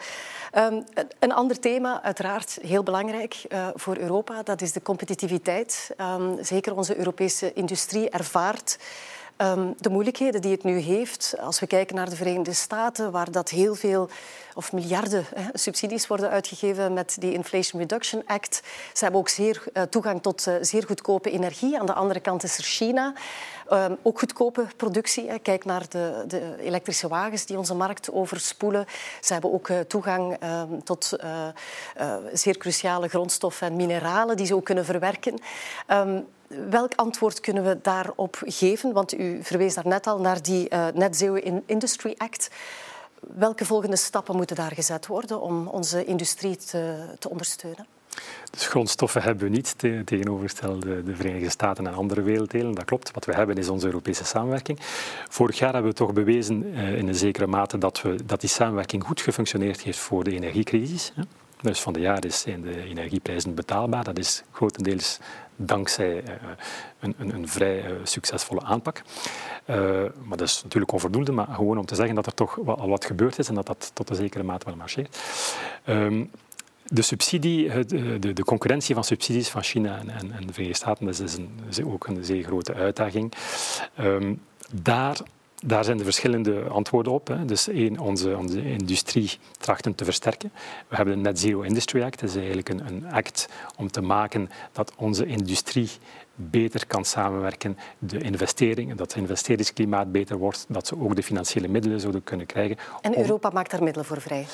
Um, 0.59 0.85
een 1.19 1.33
ander 1.33 1.61
thema, 1.61 2.03
uiteraard 2.03 2.59
heel 2.63 2.83
belangrijk 2.83 3.45
uh, 3.49 3.69
voor 3.75 3.97
Europa, 3.97 4.43
dat 4.43 4.61
is 4.61 4.73
de 4.73 4.83
competitiviteit. 4.83 5.91
Um, 6.01 6.45
zeker 6.45 6.77
onze 6.77 6.99
Europese 6.99 7.53
industrie 7.53 8.11
ervaart 8.11 8.79
Um, 9.43 9.75
de 9.79 9.91
moeilijkheden 9.91 10.41
die 10.41 10.53
het 10.53 10.63
nu 10.63 10.79
heeft, 10.79 11.35
als 11.41 11.61
we 11.61 11.67
kijken 11.67 11.97
naar 11.97 12.11
de 12.11 12.17
Verenigde 12.17 12.53
Staten, 12.53 13.11
waar 13.11 13.31
dat 13.31 13.49
heel 13.49 13.75
veel 13.75 14.09
of 14.55 14.73
miljarden 14.73 15.25
hè, 15.35 15.43
subsidies 15.53 16.07
worden 16.07 16.31
uitgegeven 16.31 16.93
met 16.93 17.17
die 17.19 17.33
Inflation 17.33 17.81
Reduction 17.81 18.23
Act. 18.27 18.63
Ze 18.93 19.03
hebben 19.05 19.21
ook 19.21 19.29
zeer, 19.29 19.63
uh, 19.75 19.83
toegang 19.83 20.23
tot 20.23 20.47
uh, 20.47 20.55
zeer 20.61 20.85
goedkope 20.87 21.31
energie. 21.31 21.79
Aan 21.79 21.87
de 21.87 21.93
andere 21.93 22.21
kant 22.21 22.43
is 22.43 22.59
er 22.59 22.65
China. 22.65 23.15
Um, 23.73 23.97
ook 24.03 24.19
goedkope 24.19 24.67
productie. 24.77 25.29
Hè. 25.29 25.39
Kijk 25.39 25.65
naar 25.65 25.89
de, 25.89 26.25
de, 26.27 26.57
elektrische 26.61 27.09
wagens 27.09 27.47
die 27.47 27.59
onze 27.59 27.75
markt 27.75 28.13
overspoelen. 28.13 28.87
Ze 29.21 29.33
hebben 29.33 29.53
ook 29.53 29.69
uh, 29.69 29.79
toegang 29.81 30.37
um, 30.45 30.85
tot 30.85 31.17
zeer 32.33 32.57
cruciale 32.57 33.09
grondstoffen 33.09 33.67
en 33.67 33.77
mineralen 33.77 34.37
die 34.37 34.47
ze 34.47 34.55
ook 34.55 34.65
kunnen 34.65 34.85
verwerken. 34.85 35.39
Welk 36.71 36.93
antwoord 36.95 37.41
kunnen 37.41 37.65
we 37.65 37.79
daarop 37.83 38.43
geven? 38.45 38.93
Want 38.93 39.19
u 39.19 39.39
verwees 39.43 39.75
daar 39.75 39.87
net 39.87 40.07
al 40.07 40.21
naar 40.21 40.43
die 40.43 40.71
uh, 40.71 40.87
Net 40.95 41.17
Zero 41.17 41.61
Industry 41.67 42.15
Act. 42.17 42.51
Welke 43.21 43.65
volgende 43.65 43.97
stappen 43.97 44.37
moeten 44.37 44.57
daar 44.57 44.73
gezet 44.75 45.07
worden 45.07 45.41
om 45.41 45.67
onze 45.67 46.05
industrie 46.05 46.57
te, 46.57 46.97
te 47.19 47.31
ondersteunen? 47.31 47.87
Dus 48.51 48.67
grondstoffen 48.67 49.23
hebben 49.23 49.45
we 49.45 49.51
niet 49.51 49.75
tegenover 50.05 50.81
de, 50.81 51.03
de 51.05 51.17
Verenigde 51.17 51.51
Staten 51.51 51.87
en 51.87 51.95
andere 51.95 52.23
werelddelen. 52.23 52.75
Dat 52.75 52.85
klopt. 52.85 53.11
Wat 53.11 53.25
we 53.25 53.35
hebben 53.35 53.57
is 53.57 53.69
onze 53.69 53.87
Europese 53.87 54.25
samenwerking. 54.25 54.79
Vorig 55.29 55.59
jaar 55.59 55.73
hebben 55.73 55.91
we 55.91 55.97
toch 55.97 56.13
bewezen 56.13 56.67
uh, 56.67 56.99
in 56.99 57.09
een 57.09 57.15
zekere 57.15 57.47
mate 57.47 57.79
dat, 57.79 58.03
we, 58.03 58.25
dat 58.25 58.41
die 58.41 58.51
samenwerking 58.51 59.05
goed 59.05 59.21
gefunctioneerd 59.21 59.81
heeft 59.81 59.99
voor 59.99 60.25
de 60.25 60.33
energiecrisis. 60.33 61.13
Dus 61.61 61.81
van 61.81 61.93
de 61.93 62.01
jaar 62.01 62.23
zijn 62.29 62.63
de 62.63 62.83
energieprijzen 62.83 63.55
betaalbaar. 63.55 64.05
Dat 64.05 64.19
is 64.19 64.43
grotendeels 64.51 65.19
dankzij 65.67 66.23
uh, 66.23 66.33
een, 67.01 67.15
een, 67.19 67.35
een, 67.35 67.49
vrij 67.49 67.91
uh, 67.91 67.97
succesvolle 68.03 68.63
aanpak. 68.63 69.03
Uh, 69.67 69.77
maar 70.25 70.39
dat 70.39 70.49
is 70.49 70.63
natuurlijk 70.63 70.93
onvoldoende, 70.93 71.33
maar 71.33 71.47
gewoon 71.47 71.79
om 71.79 71.87
te 71.87 71.95
zeggen 71.95 72.15
dat 72.15 72.27
er 72.27 72.35
toch 72.35 72.59
al 72.67 72.89
wat 72.89 73.05
gebeurd 73.05 73.39
is 73.39 73.49
en 73.49 73.55
dat 73.55 73.67
dat 73.67 73.91
tot 73.95 74.11
een 74.11 74.17
zekere 74.17 74.43
mate 74.43 74.67
wel 74.67 74.77
marcheert. 74.77 75.19
Um, 75.87 76.31
de 76.85 77.03
subsidie, 77.03 77.85
de, 77.85 78.33
de, 78.33 78.45
concurrentie 78.45 78.95
van 78.95 79.05
subsidies 79.05 79.49
van 79.49 79.63
China 79.63 79.99
en, 79.99 80.11
en, 80.11 80.47
de 80.47 80.53
Verenigde 80.53 80.75
Staten, 80.75 81.07
dat 81.07 81.21
is, 81.21 81.37
een, 81.37 81.61
is 81.69 81.83
ook 81.83 82.07
een 82.07 82.25
zeer 82.25 82.45
grote 82.45 82.75
uitdaging. 82.75 83.33
Um, 84.01 84.41
daar 84.73 85.17
daar 85.65 85.85
zijn 85.85 85.97
de 85.97 86.05
verschillende 86.05 86.63
antwoorden 86.63 87.13
op. 87.13 87.29
Hè. 87.29 87.45
Dus 87.45 87.69
één, 87.69 87.99
onze, 87.99 88.37
onze 88.37 88.63
industrie 88.65 89.31
trachten 89.59 89.95
te 89.95 90.05
versterken. 90.05 90.53
We 90.89 90.97
hebben 90.97 91.15
de 91.15 91.21
Net 91.21 91.39
Zero 91.39 91.61
Industry 91.61 92.03
Act. 92.03 92.21
Dat 92.21 92.29
is 92.29 92.37
eigenlijk 92.37 92.69
een, 92.69 92.87
een 92.87 93.13
act 93.13 93.49
om 93.77 93.91
te 93.91 94.01
maken 94.01 94.51
dat 94.73 94.93
onze 94.97 95.27
industrie 95.27 95.91
beter 96.35 96.87
kan 96.87 97.05
samenwerken, 97.05 97.79
de 97.99 98.19
investeringen, 98.19 98.97
dat 98.97 99.13
het 99.13 99.23
investeringsklimaat 99.23 100.13
beter 100.13 100.37
wordt, 100.37 100.65
dat 100.69 100.87
ze 100.87 101.01
ook 101.01 101.17
de 101.17 101.23
financiële 101.23 101.69
middelen 101.69 102.01
zouden 102.01 102.25
kunnen 102.25 102.47
krijgen. 102.47 102.77
En 103.01 103.19
Europa 103.19 103.51
maakt 103.51 103.71
daar 103.71 103.83
middelen 103.83 104.07
voor 104.07 104.21
vrij? 104.21 104.47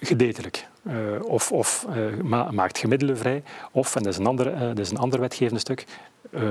Gedeeltelijk. 0.00 0.68
Uh, 0.82 1.24
of 1.24 1.52
of 1.52 1.86
ma 2.22 2.50
maakt 2.50 2.78
gemiddelen 2.78 3.18
vrij. 3.18 3.42
Of, 3.72 3.96
en 3.96 4.02
dat 4.02 4.12
is 4.12 4.18
een 4.18 4.26
ander, 4.26 4.54
uh, 4.54 4.60
dat 4.60 4.78
is 4.78 4.90
een 4.90 4.98
ander 4.98 5.20
wetgevende 5.20 5.60
stuk, 5.60 5.84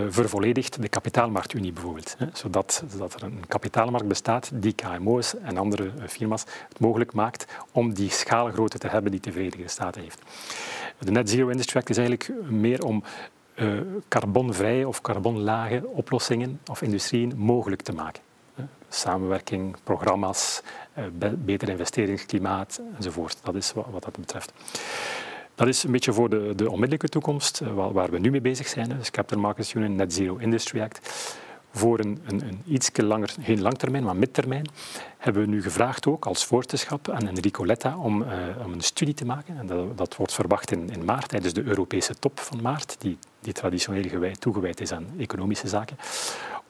vervolledigt 0.10 0.82
de 0.82 0.90
kapitaalmarktunie 0.90 1.74
bijvoorbeeld. 1.74 2.16
Hè, 2.18 2.26
zodat, 2.34 2.84
zodat 2.90 3.14
er 3.14 3.24
een 3.24 3.44
kapitaalmarkt 3.48 4.08
bestaat 4.08 4.52
die 4.54 4.74
KMO's 4.74 5.36
en 5.42 5.58
andere 5.58 5.92
firma's 6.08 6.46
het 6.70 6.80
mogelijk 6.80 7.14
maakt 7.14 7.46
om 7.72 7.94
die 7.94 8.10
schaalgrootte 8.10 8.78
te 8.78 8.88
hebben 8.88 9.12
die 9.12 9.20
de 9.20 9.32
Verenigde 9.32 9.68
Staten 9.68 10.02
heeft. 10.02 10.22
De 11.00 11.12
Net 11.12 11.30
Zero 11.30 11.50
Industry 11.50 11.80
Act 11.80 11.90
is 11.90 11.98
eigenlijk 11.98 12.32
meer 12.50 12.84
om 12.84 13.04
carbonvrije 14.08 14.88
of 14.88 15.02
carbonlage 15.02 15.88
oplossingen 15.88 16.60
of 16.72 16.82
industrieën 16.82 17.34
mogelijk 17.36 17.82
te 17.82 17.94
maken. 17.94 18.22
Samenwerking, 18.90 19.76
programma's, 19.84 20.62
beter 21.38 21.70
investeringsklimaat 21.70 22.82
enzovoort. 22.98 23.38
Dat 23.44 23.56
is 23.56 23.74
wat, 23.74 24.04
dat 24.04 24.18
betreft. 24.18 24.54
Dat 25.56 25.68
is 25.68 25.84
een 25.84 25.92
beetje 25.92 26.14
voor 26.14 26.30
de, 26.30 26.54
de 26.56 26.70
onmiddellijke 26.70 27.10
toekomst, 27.10 27.62
eh, 27.62 27.92
waar, 27.92 28.12
we 28.12 28.20
nu 28.20 28.32
mee 28.32 28.42
bezig 28.42 28.68
zijn. 28.68 28.90
Dus 28.98 29.12
Capital 29.12 29.40
Markets 29.40 29.74
Union, 29.74 29.96
Net 29.96 30.14
Zero 30.14 30.36
Industry 30.38 30.82
Act. 30.82 31.10
Voor 31.72 32.00
een, 32.00 32.20
een, 32.26 32.42
een 32.48 32.62
iets 32.68 32.90
langer, 32.94 33.34
geen 33.42 33.62
langtermijn, 33.62 34.04
maar 34.04 34.16
midtermijn, 34.16 34.68
hebben 35.18 35.42
we 35.42 35.48
nu 35.48 35.62
gevraagd 35.62 36.08
ook 36.08 36.26
als 36.26 36.46
voorzitterschap 36.46 37.10
aan 37.10 37.28
Enrico 37.28 37.66
Letta 37.66 37.98
om, 37.98 38.22
uh, 38.22 38.30
om 38.66 38.74
een 38.74 38.82
studie 38.82 39.14
te 39.14 39.26
maken. 39.26 39.58
En 39.58 39.68
dat, 39.68 39.98
dat 39.98 40.16
wordt 40.16 40.34
verwacht 40.34 40.72
in, 40.72 40.90
in, 40.90 41.06
maart, 41.06 41.30
tijdens 41.30 41.54
de 41.54 41.64
Europese 41.64 42.14
top 42.20 42.40
van 42.40 42.62
maart, 42.62 42.96
die, 43.00 43.18
die 43.40 43.54
traditioneel 43.54 44.10
gewijd, 44.10 44.42
toegewijd 44.42 44.82
is 44.82 44.92
aan 44.92 45.08
economische 45.18 45.68
zaken 45.68 45.98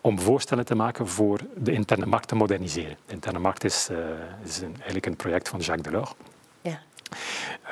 om 0.01 0.19
voorstellen 0.19 0.65
te 0.65 0.75
maken 0.75 1.07
voor 1.07 1.39
de 1.55 1.71
interne 1.71 2.05
markt 2.05 2.27
te 2.27 2.35
moderniseren. 2.35 2.97
De 3.05 3.13
interne 3.13 3.39
markt 3.39 3.63
is, 3.63 3.89
uh, 3.91 3.97
is 4.43 4.57
een, 4.61 4.73
eigenlijk 4.75 5.05
een 5.05 5.15
project 5.15 5.49
van 5.49 5.59
Jacques 5.59 5.91
Delors. 5.91 6.13
Ja. 6.61 6.79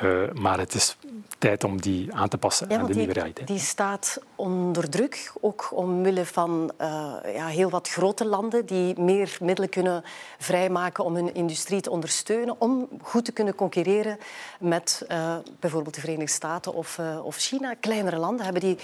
Uh, 0.04 0.32
maar 0.34 0.60
het 0.60 0.74
is 0.74 0.98
tijd 1.38 1.64
om 1.64 1.82
die 1.82 2.14
aan 2.14 2.30
te 2.30 2.38
passen 2.38 2.70
ja, 2.70 2.76
aan 2.76 2.82
de 2.82 2.88
die, 2.88 2.98
nieuwe 2.98 3.14
realiteit. 3.14 3.48
Die 3.48 3.60
staat 3.60 4.22
onder 4.36 4.90
druk, 4.90 5.32
ook 5.42 5.70
omwille 5.74 6.26
van 6.26 6.72
uh, 6.82 7.14
ja, 7.34 7.48
heel 7.48 7.70
wat 7.70 7.90
grote 7.90 8.26
landen 8.26 8.66
die 8.66 9.00
meer 9.00 9.38
middelen 9.42 9.70
kunnen 9.70 10.04
vrijmaken 10.38 11.04
om 11.04 11.16
hun 11.16 11.34
industrie 11.34 11.82
te 11.82 11.90
ondersteunen, 11.90 12.62
om 12.62 12.88
goed 13.02 13.26
te 13.26 13.32
kunnen 13.32 13.56
concurreren 13.56 14.18
met 14.60 15.06
uh, 15.12 15.36
bijvoorbeeld 15.60 15.96
de 15.96 16.02
Verenigde 16.02 16.32
Staten 16.32 16.74
of, 16.74 17.00
of 17.24 17.38
China. 17.38 17.74
Kleinere 17.74 18.18
landen 18.18 18.44
hebben 18.44 18.62
die, 18.62 18.78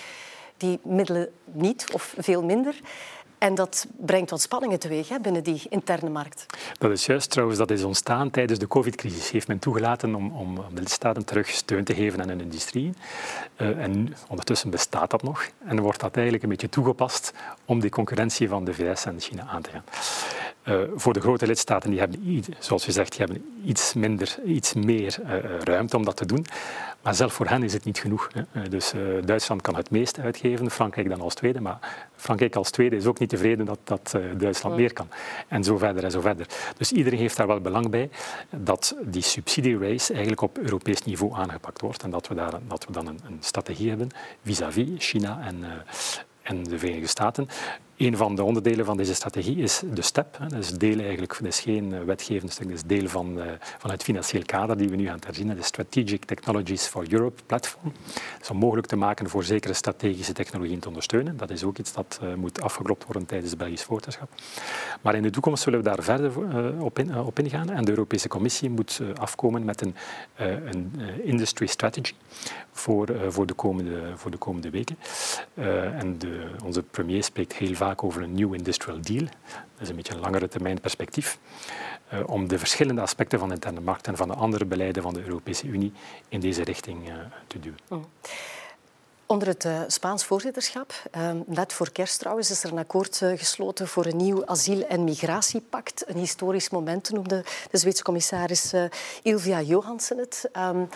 die 0.58 0.79
middelen 0.84 1.29
niet 1.45 1.86
of 1.93 2.13
veel 2.17 2.43
minder. 2.43 2.75
En 3.43 3.56
dat 3.56 3.88
brengt 3.97 4.29
wat 4.29 4.41
spanningen 4.41 4.79
teweeg 4.79 5.10
hè, 5.10 5.19
binnen 5.19 5.43
die 5.43 5.62
interne 5.69 6.10
markt. 6.10 6.45
Dat 6.77 6.91
is 6.91 7.06
juist 7.06 7.29
trouwens, 7.29 7.60
dat 7.60 7.71
is 7.71 7.84
ontstaan 7.84 8.29
tijdens 8.29 8.60
de 8.60 8.67
covid-crisis. 8.67 9.32
Heeft 9.32 9.47
men 9.47 9.60
toegelaten 9.60 10.15
om, 10.15 10.32
om 10.32 10.56
de 10.56 10.82
lidstaten 10.82 11.25
terug 11.25 11.49
steun 11.49 11.84
te 11.84 11.93
geven 11.93 12.21
aan 12.21 12.27
hun 12.27 12.41
industrie. 12.41 12.93
Uh, 13.58 13.77
en 13.77 14.15
ondertussen 14.29 14.69
bestaat 14.69 15.10
dat 15.10 15.23
nog. 15.23 15.49
En 15.65 15.79
wordt 15.79 15.99
dat 15.99 16.13
eigenlijk 16.13 16.43
een 16.43 16.49
beetje 16.49 16.69
toegepast 16.69 17.34
om 17.65 17.79
die 17.79 17.89
concurrentie 17.89 18.49
van 18.49 18.65
de 18.65 18.73
VS 18.73 19.06
en 19.06 19.19
China 19.19 19.45
aan 19.47 19.62
te 19.62 19.69
gaan. 19.69 19.84
Uh, 20.67 20.89
voor 20.95 21.13
de 21.13 21.21
grote 21.21 21.47
lidstaten, 21.47 21.89
die 21.89 21.99
hebben, 21.99 22.43
zoals 22.60 22.86
je 22.86 22.91
zegt, 22.91 23.12
die 23.17 23.25
hebben 23.25 23.53
iets 23.65 23.93
minder, 23.93 24.39
iets 24.45 24.73
meer 24.73 25.17
uh, 25.25 25.60
ruimte 25.60 25.97
om 25.97 26.06
dat 26.06 26.15
te 26.15 26.25
doen. 26.25 26.45
Maar 27.04 27.16
zelf 27.16 27.34
voor 27.34 27.48
hen 27.48 27.63
is 27.63 27.74
het 27.74 27.84
niet 27.84 28.00
genoeg. 28.00 28.30
Hè. 28.34 28.70
Dus 28.70 28.94
uh, 28.94 29.02
Duitsland 29.26 29.62
kan 29.62 29.76
het 29.76 29.89
meeste 29.89 30.22
uitgeven, 30.22 30.72
Frankrijk 30.72 31.10
dan 31.10 31.22
als 31.22 31.34
tweede. 31.34 31.62
Maar 31.62 32.08
Frankrijk 32.16 32.56
als 32.56 32.72
tweede 32.72 32.96
is 32.96 33.06
ook 33.06 33.20
niet 33.20 33.30
tevreden 33.30 33.66
dat, 33.66 33.80
dat 33.84 34.16
Duitsland 34.38 34.76
meer 34.76 34.94
kan. 34.94 35.08
En 35.48 35.63
zo 35.63 35.78
verder 35.78 36.04
en 36.04 36.12
zo 36.12 36.22
verder. 36.22 36.48
Dus 36.78 36.92
iedereen 36.92 37.20
heeft 37.20 37.38
daar 37.38 37.48
wel 37.48 37.62
belang 37.62 37.89
bij 37.89 38.10
dat 38.50 38.96
die 39.02 39.22
subsidierace 39.22 40.12
eigenlijk 40.12 40.42
op 40.42 40.58
Europees 40.58 41.04
niveau 41.04 41.34
aangepakt 41.34 41.82
wordt. 41.82 42.04
En 42.04 42.10
dat 42.10 42.28
we, 42.28 42.36
daar, 42.36 42.60
dat 42.68 42.86
we 42.86 42.92
dan 42.92 43.08
een, 43.08 43.20
een 43.26 43.38
strategie 43.39 43.89
hebben 43.89 44.10
vis-à-vis 44.44 44.89
-vis 44.89 45.10
China 45.10 45.42
en, 45.46 45.63
en 46.42 46.63
de 46.63 46.80
Verenigde 46.80 47.08
Staten, 47.08 47.48
een 48.08 48.18
van 48.18 48.36
de 48.36 48.44
onderdelen 48.44 48.86
van 48.86 48.98
deze 48.98 49.13
strategie 49.13 49.58
is 49.58 49.82
de 49.94 50.02
STEP. 50.02 50.38
Dat 50.48 50.60
is 50.60 50.70
deel 50.70 51.00
eigenlijk, 51.00 51.38
dat 51.38 51.48
is 51.48 51.60
geen 51.60 51.94
eh, 51.94 52.04
wetgevend 52.04 52.52
stuk, 52.52 52.68
dat 52.68 52.76
is 52.76 52.84
deel 52.84 53.08
van, 53.08 53.42
eh, 53.42 53.52
van 53.78 53.92
het 53.92 54.04
financieel 54.04 54.44
kader 54.46 54.78
die 54.78 54.89
we 54.89 54.96
nu 54.96 55.06
aan 55.06 55.16
het 55.16 55.26
herzien. 55.26 55.48
De 55.48 55.63
Strategic 55.63 56.26
Technologies 56.26 56.86
for 56.86 57.06
Europe 57.10 57.42
platform. 57.46 57.94
Dat 58.13 58.42
is 58.42 58.50
om 58.50 58.58
mogelijk 58.58 58.88
te 58.88 58.96
maken 58.96 59.30
voor 59.30 59.44
zekere 59.44 59.74
strategische 59.74 60.34
technologieën 60.34 60.80
te 60.80 60.88
ondersteunen. 60.88 61.38
Dat 61.38 61.50
is 61.50 61.63
ook 61.63 61.78
iets 61.78 61.94
dat 61.94 62.20
uh, 62.24 62.34
moet 62.34 62.62
afgeklopt 62.62 63.06
worden 63.06 63.26
tijdens 63.26 63.50
het 63.50 63.60
Belgisch 63.60 63.84
voorzitterschap. 63.84 64.30
Maar 65.02 65.16
in 65.16 65.24
de 65.24 65.30
toekomst 65.30 65.63
zullen 65.63 65.80
we 65.80 65.86
daar 65.86 66.04
verder 66.04 66.32
op, 66.82 67.00
in, 67.00 67.18
op, 67.18 67.39
ingaan. 67.39 67.70
En 67.70 67.86
de 67.86 67.92
Europese 67.92 68.28
Commissie 68.28 68.70
moet 68.70 69.02
afkomen 69.16 69.66
met 69.66 69.82
een, 69.82 69.96
een 70.36 70.92
industry 71.24 71.66
strategy 71.66 72.13
voor, 72.72 73.16
voor, 73.30 73.46
de, 73.46 73.54
komende, 73.54 74.02
voor 74.16 74.32
de 74.32 74.38
komende 74.38 74.70
weken. 74.70 74.98
en 76.00 76.18
de, 76.18 76.48
onze 76.63 76.84
premier 76.84 77.24
spreekt 77.24 77.54
heel 77.54 77.76
vaak 77.76 77.92
over 78.01 78.21
een 78.21 78.34
New 78.34 78.53
Industrial 78.53 79.01
Deal. 79.01 79.25
Dat 79.53 79.82
is 79.82 79.89
een 79.89 79.95
beetje 79.95 80.13
een 80.13 80.19
langere 80.19 80.47
termijn 80.47 80.79
perspectief. 80.79 81.39
Uh, 82.13 82.19
om 82.25 82.47
de 82.47 82.60
verschillende 82.60 83.01
aspecten 83.01 83.39
van 83.39 83.47
de 83.47 83.53
interne 83.53 83.79
markt 83.79 84.08
en 84.08 84.17
van 84.17 84.27
de 84.27 84.34
andere 84.34 84.65
beleiden 84.65 85.03
van 85.03 85.13
de 85.13 85.23
Europese 85.23 85.67
Unie 85.67 85.91
in 86.29 86.39
deze 86.39 86.63
richting 86.63 87.10
uh, 87.10 87.15
te 87.47 87.60
duwen. 87.60 87.79
Mm. 87.89 88.06
Onder 89.26 89.48
het 89.48 89.66
uh, 89.66 89.82
Spaans 89.88 90.24
voorzitterschap, 90.26 90.94
net 91.46 91.74
voor 91.74 91.92
kerst 91.92 92.20
trouwens, 92.20 92.52
is 92.52 92.64
er 92.64 92.72
een 92.72 92.78
akkoord 92.78 93.18
gesloten 93.18 93.88
voor 93.88 94.06
een 94.06 94.18
nieuw 94.18 94.46
asiel- 94.46 94.88
en 94.88 95.04
migratiepact. 95.04 96.04
Een 96.08 96.18
historisch 96.18 96.70
moment 96.70 97.12
noemde 97.12 97.44
de 97.72 97.78
Zweedse 97.78 98.04
commissaris 98.04 98.74
Ilvia 99.22 99.62
Johansen 99.62 100.18
het. 100.18 100.50
Um, 100.58 100.90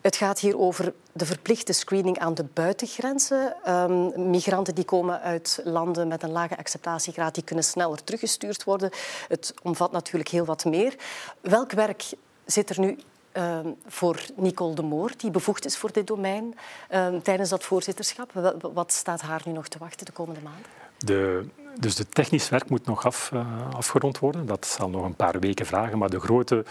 het 0.00 0.16
gaat 0.16 0.38
hier 0.38 0.58
over 0.58 0.92
de 1.12 1.26
verplichte 1.26 1.72
screening 1.72 2.18
aan 2.18 2.34
de 2.34 2.44
buitengrenzen. 2.44 3.56
Um, 3.68 4.30
migranten 4.30 4.74
die 4.74 4.84
komen 4.84 5.20
uit 5.20 5.60
landen 5.64 6.08
met 6.08 6.22
een 6.22 6.32
lage 6.32 6.56
acceptatiegraad, 6.56 7.34
die 7.34 7.44
kunnen 7.44 7.64
sneller 7.64 8.04
teruggestuurd 8.04 8.64
worden. 8.64 8.90
Het 9.28 9.54
omvat 9.62 9.92
natuurlijk 9.92 10.30
heel 10.30 10.44
wat 10.44 10.64
meer. 10.64 10.96
Welk 11.40 11.72
werk 11.72 12.04
zit 12.44 12.70
er 12.70 12.80
nu 12.80 12.98
uh, 13.36 13.58
voor 13.86 14.20
Nicole 14.36 14.74
de 14.74 14.82
Moor, 14.82 15.10
die 15.16 15.30
bevoegd 15.30 15.64
is 15.64 15.76
voor 15.76 15.92
dit 15.92 16.06
domein, 16.06 16.54
uh, 16.90 17.14
tijdens 17.22 17.50
dat 17.50 17.64
voorzitterschap? 17.64 18.56
Wat 18.72 18.92
staat 18.92 19.20
haar 19.20 19.42
nu 19.44 19.52
nog 19.52 19.68
te 19.68 19.78
wachten 19.78 20.06
de 20.06 20.12
komende 20.12 20.40
maanden? 20.40 20.70
De 20.98 21.44
dus 21.78 21.98
het 21.98 22.14
technisch 22.14 22.48
werk 22.48 22.68
moet 22.68 22.86
nog 22.86 23.06
af, 23.06 23.30
uh, 23.34 23.74
afgerond 23.74 24.18
worden. 24.18 24.46
Dat 24.46 24.66
zal 24.66 24.90
nog 24.90 25.04
een 25.04 25.14
paar 25.14 25.40
weken 25.40 25.66
vragen, 25.66 25.98
maar 25.98 26.10
de 26.10 26.20
grote, 26.20 26.64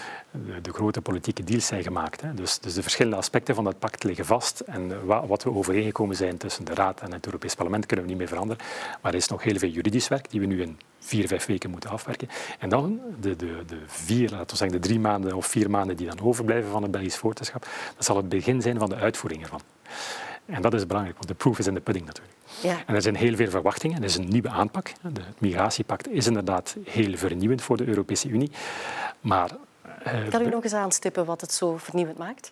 de, 0.62 0.74
grote 0.74 1.02
politieke 1.02 1.43
deals 1.43 1.65
zijn 1.65 1.84
gemaakt. 1.84 2.21
Hè. 2.21 2.34
Dus, 2.34 2.60
dus, 2.60 2.74
de 2.74 2.82
verschillende 2.82 3.17
aspecten 3.17 3.56
van 3.56 3.63
dat 3.63 3.80
pact 3.80 4.04
liggen 4.04 4.26
vast. 4.26 4.60
En 4.60 5.06
wa, 5.06 5.28
wat 5.28 5.43
we 5.43 5.54
overeengekomen 5.54 6.15
zijn 6.15 6.38
tussen 6.38 6.65
de 6.65 6.74
Raad 6.74 7.02
en 7.02 7.13
het 7.13 7.26
Europees 7.26 7.56
Parlement 7.56 7.86
kunnen 7.86 8.06
we 8.06 8.12
niet 8.12 8.19
meer 8.19 8.30
veranderen. 8.30 8.63
Maar 9.02 9.12
er 9.12 9.17
is 9.17 9.28
nog 9.28 9.43
heel 9.43 9.58
veel 9.58 9.69
juridisch 9.69 10.08
werk 10.08 10.30
die 10.30 10.39
we 10.39 10.45
nu 10.45 10.62
in 10.62 10.80
vier, 11.01 11.27
vijf 11.27 11.45
weken 11.45 11.69
moeten 11.69 11.89
afwerken. 11.89 12.27
En 12.59 12.69
dan 12.69 12.99
de, 13.19 13.35
de, 13.35 13.63
de 13.67 13.79
vier, 13.85 14.29
laten 14.29 14.49
we 14.49 14.55
zeggen 14.55 14.81
de 14.81 14.87
drie 14.87 14.99
maanden 14.99 15.33
of 15.33 15.45
vier 15.45 15.69
maanden 15.69 15.95
die 15.95 16.07
dan 16.07 16.19
overblijven 16.21 16.71
van 16.71 16.81
het 16.81 16.91
Belgisch 16.91 17.17
voorzitterschap, 17.17 17.67
dat 17.95 18.05
zal 18.05 18.15
het 18.15 18.29
begin 18.29 18.61
zijn 18.61 18.79
van 18.79 18.89
de 18.89 18.95
uitvoering 18.95 19.43
ervan. 19.43 19.61
En 20.45 20.61
dat 20.61 20.73
is 20.73 20.87
belangrijk, 20.87 21.17
want 21.17 21.27
de 21.27 21.33
proof 21.33 21.59
is 21.59 21.67
in 21.67 21.73
de 21.73 21.79
pudding 21.79 22.05
natuurlijk. 22.05 22.35
Ja. 22.61 22.77
En 22.85 22.95
er 22.95 23.01
zijn 23.01 23.15
heel 23.15 23.35
veel 23.35 23.49
verwachtingen. 23.49 23.95
Het 23.95 24.09
is 24.09 24.15
een 24.15 24.29
nieuwe 24.29 24.49
aanpak. 24.49 24.93
Het 25.01 25.19
migratiepact 25.37 26.09
is 26.09 26.27
inderdaad 26.27 26.75
heel 26.83 27.17
vernieuwend 27.17 27.61
voor 27.61 27.77
de 27.77 27.85
Europese 27.85 28.27
Unie. 28.27 28.51
Maar, 29.21 29.51
uh, 30.07 30.29
kan 30.29 30.41
u 30.41 30.49
nog 30.49 30.63
eens 30.63 30.73
aanstippen 30.73 31.25
wat 31.25 31.41
het 31.41 31.53
zo 31.53 31.77
vernieuwend 31.77 32.17
maakt? 32.17 32.51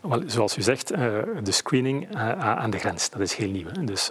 Wel, 0.00 0.22
zoals 0.26 0.56
u 0.56 0.62
zegt, 0.62 0.92
uh, 0.92 0.98
de 1.42 1.52
screening 1.52 2.14
uh, 2.14 2.30
aan 2.38 2.70
de 2.70 2.78
grens, 2.78 3.10
dat 3.10 3.20
is 3.20 3.34
heel 3.34 3.50
nieuw. 3.50 3.70
Dus 3.84 4.10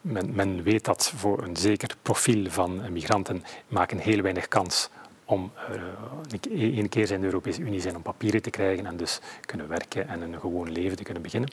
men, 0.00 0.34
men, 0.34 0.62
weet 0.62 0.84
dat 0.84 1.12
voor 1.16 1.42
een 1.42 1.56
zeker 1.56 1.96
profiel 2.02 2.50
van 2.50 2.92
migranten 2.92 3.44
maken 3.68 3.98
heel 3.98 4.22
weinig 4.22 4.48
kans 4.48 4.90
om 5.30 5.52
uh, 6.50 6.78
een 6.78 6.88
keer 6.88 7.06
zijn 7.06 7.20
de 7.20 7.26
Europese 7.26 7.60
Unie 7.60 7.80
zijn 7.80 7.96
om 7.96 8.02
papieren 8.02 8.42
te 8.42 8.50
krijgen 8.50 8.86
en 8.86 8.96
dus 8.96 9.20
kunnen 9.40 9.68
werken 9.68 10.08
en 10.08 10.20
een 10.20 10.40
gewoon 10.40 10.72
leven 10.72 10.96
te 10.96 11.02
kunnen 11.02 11.22
beginnen. 11.22 11.50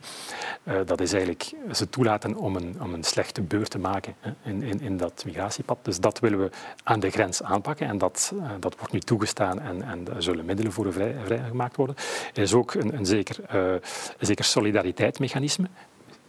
Uh, 0.63 0.79
dat 0.85 1.01
is 1.01 1.11
eigenlijk 1.13 1.53
ze 1.71 1.89
toelaten 1.89 2.35
om 2.35 2.55
een, 2.55 2.75
om 2.81 2.93
een 2.93 3.03
slechte 3.03 3.41
beur 3.41 3.67
te 3.67 3.77
maken 3.77 4.15
hè, 4.19 4.31
in, 4.43 4.63
in, 4.63 4.81
in, 4.81 4.97
dat 4.97 5.23
migratiepad. 5.25 5.77
Dus 5.81 5.99
dat 5.99 6.19
willen 6.19 6.39
we 6.39 6.49
aan 6.83 6.99
de 6.99 7.09
grens 7.09 7.43
aanpakken 7.43 7.87
en 7.87 7.97
dat, 7.97 8.31
uh, 8.35 8.51
dat 8.59 8.75
wordt 8.77 8.93
nu 8.93 8.99
toegestaan 8.99 9.59
en, 9.59 9.81
en 9.81 10.23
zullen 10.23 10.45
middelen 10.45 10.71
voor 10.71 10.93
vrij, 10.93 11.15
vrijgemaakt 11.25 11.75
worden. 11.75 11.95
Er 12.33 12.41
is 12.41 12.53
ook 12.53 12.73
een, 12.73 12.97
een 12.97 13.05
zeker, 13.05 13.37
een 13.49 13.81
zeker 14.19 14.45
solidariteitsmechanisme 14.45 15.67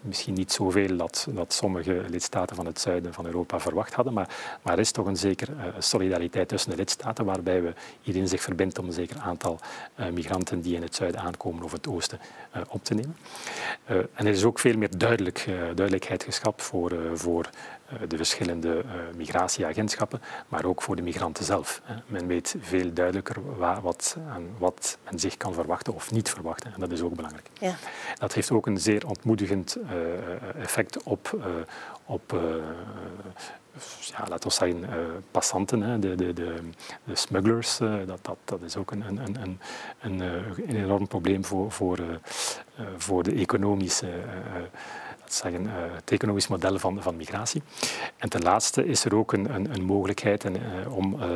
misschien 0.00 0.34
niet 0.34 0.52
zoveel 0.52 0.96
dat, 0.96 1.26
dat 1.30 1.52
sommige 1.52 2.04
lidstaten 2.08 2.56
van 2.56 2.66
het 2.66 2.80
zuiden 2.80 3.14
van 3.14 3.26
Europa 3.26 3.60
verwacht 3.60 3.94
hadden, 3.94 4.12
maar, 4.12 4.28
maar 4.62 4.72
er 4.72 4.78
is 4.78 4.90
toch 4.90 5.06
een 5.06 5.16
zekere 5.16 5.52
uh, 5.52 5.64
solidariteit 5.78 6.48
tussen 6.48 6.70
de 6.70 6.76
lidstaten 6.76 7.24
waarbij 7.24 7.62
we 7.62 7.72
iedereen 8.02 8.28
zich 8.28 8.42
verbindt 8.42 8.78
om 8.78 8.86
een 8.86 8.92
zeker 8.92 9.18
aantal 9.18 9.58
uh, 10.00 10.06
migranten 10.08 10.60
die 10.60 10.74
in 10.74 10.82
het 10.82 10.94
zuiden 10.94 11.20
aankomen 11.20 11.62
of 11.62 11.72
het 11.72 11.88
oosten 11.88 12.20
uh, 12.56 12.62
op 12.68 12.84
te 12.84 12.94
nemen. 12.94 13.16
en 13.86 14.26
er 14.26 14.32
is 14.32 14.44
ook 14.44 14.58
veel 14.58 14.76
meer 14.76 14.98
duidelijk, 14.98 15.44
duidelijkheid 15.74 16.24
geschapt 16.24 16.62
voor, 16.62 16.92
voor 17.14 17.50
de 18.08 18.16
verschillende 18.16 18.84
migratieagentschappen, 19.16 20.20
maar 20.48 20.64
ook 20.64 20.82
voor 20.82 20.96
de 20.96 21.02
migranten 21.02 21.44
zelf. 21.44 21.82
Men 22.06 22.26
weet 22.26 22.56
veel 22.60 22.92
duidelijker 22.92 23.56
wat, 23.56 24.16
wat 24.58 24.98
men 25.04 25.18
zich 25.18 25.36
kan 25.36 25.54
verwachten 25.54 25.94
of 25.94 26.10
niet 26.10 26.30
verwachten. 26.30 26.72
En 26.74 26.80
dat 26.80 26.90
is 26.90 27.00
ook 27.00 27.14
belangrijk. 27.14 27.48
Ja. 27.60 27.74
Dat 28.18 28.32
heeft 28.32 28.50
ook 28.50 28.66
een 28.66 28.78
zeer 28.78 29.06
ontmoedigend 29.06 29.76
uh, 29.76 30.62
effect 30.62 31.02
op, 31.02 31.38
op 32.04 32.36
ja, 34.00 34.24
laten 34.28 34.48
we 34.48 34.54
zeggen, 34.54 34.86
passanten, 35.30 35.80
hè, 35.82 35.98
de, 35.98 36.14
de, 36.14 36.32
de, 36.32 36.54
de 37.04 37.16
smugglers. 37.16 37.78
dat, 37.78 38.18
dat, 38.22 38.36
dat 38.44 38.62
is 38.62 38.76
ook 38.76 38.90
een, 38.90 39.08
een, 39.08 39.18
een, 39.18 39.60
een, 40.00 40.20
een 40.68 40.76
enorm 40.76 41.06
probleem 41.08 41.44
voor, 41.44 41.72
voor, 41.72 41.98
voor 42.96 43.22
de 43.22 43.32
economische 43.32 44.10
zeggen, 45.34 45.64
uh, 45.64 45.72
het 45.94 46.10
economisch 46.10 46.48
model 46.48 46.78
van, 46.78 47.02
van 47.02 47.16
migratie. 47.16 47.62
En 48.16 48.28
ten 48.28 48.42
laatste 48.42 48.86
is 48.86 49.04
er 49.04 49.14
ook 49.14 49.32
een, 49.32 49.54
een, 49.54 49.74
een 49.74 49.84
mogelijkheid 49.84 50.44
en, 50.44 50.56
uh, 50.56 50.96
om, 50.96 51.14
uh, 51.14 51.26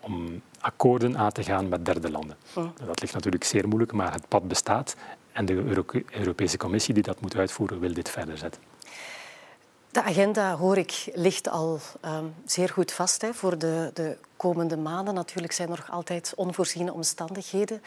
om 0.00 0.42
akkoorden 0.60 1.18
aan 1.18 1.32
te 1.32 1.42
gaan 1.42 1.68
met 1.68 1.84
derde 1.84 2.10
landen. 2.10 2.36
Oh. 2.54 2.68
Dat 2.86 3.00
ligt 3.00 3.14
natuurlijk 3.14 3.44
zeer 3.44 3.68
moeilijk, 3.68 3.92
maar 3.92 4.12
het 4.12 4.28
pad 4.28 4.48
bestaat 4.48 4.96
en 5.32 5.44
de 5.44 5.52
Euro 5.52 5.84
Europese 6.10 6.56
Commissie 6.56 6.94
die 6.94 7.02
dat 7.02 7.20
moet 7.20 7.36
uitvoeren 7.36 7.80
wil 7.80 7.94
dit 7.94 8.08
verder 8.08 8.38
zetten. 8.38 8.62
De 9.90 10.02
agenda, 10.02 10.56
hoor 10.56 10.76
ik, 10.76 11.10
ligt 11.14 11.48
al 11.48 11.80
um, 12.04 12.34
zeer 12.44 12.68
goed 12.68 12.92
vast 12.92 13.22
hè, 13.22 13.34
voor 13.34 13.58
de, 13.58 13.90
de 13.94 14.16
komende 14.36 14.76
maanden. 14.76 15.14
Natuurlijk 15.14 15.52
zijn 15.52 15.68
er 15.70 15.76
nog 15.76 15.90
altijd 15.90 16.32
onvoorziene 16.36 16.92
omstandigheden. 16.92 17.82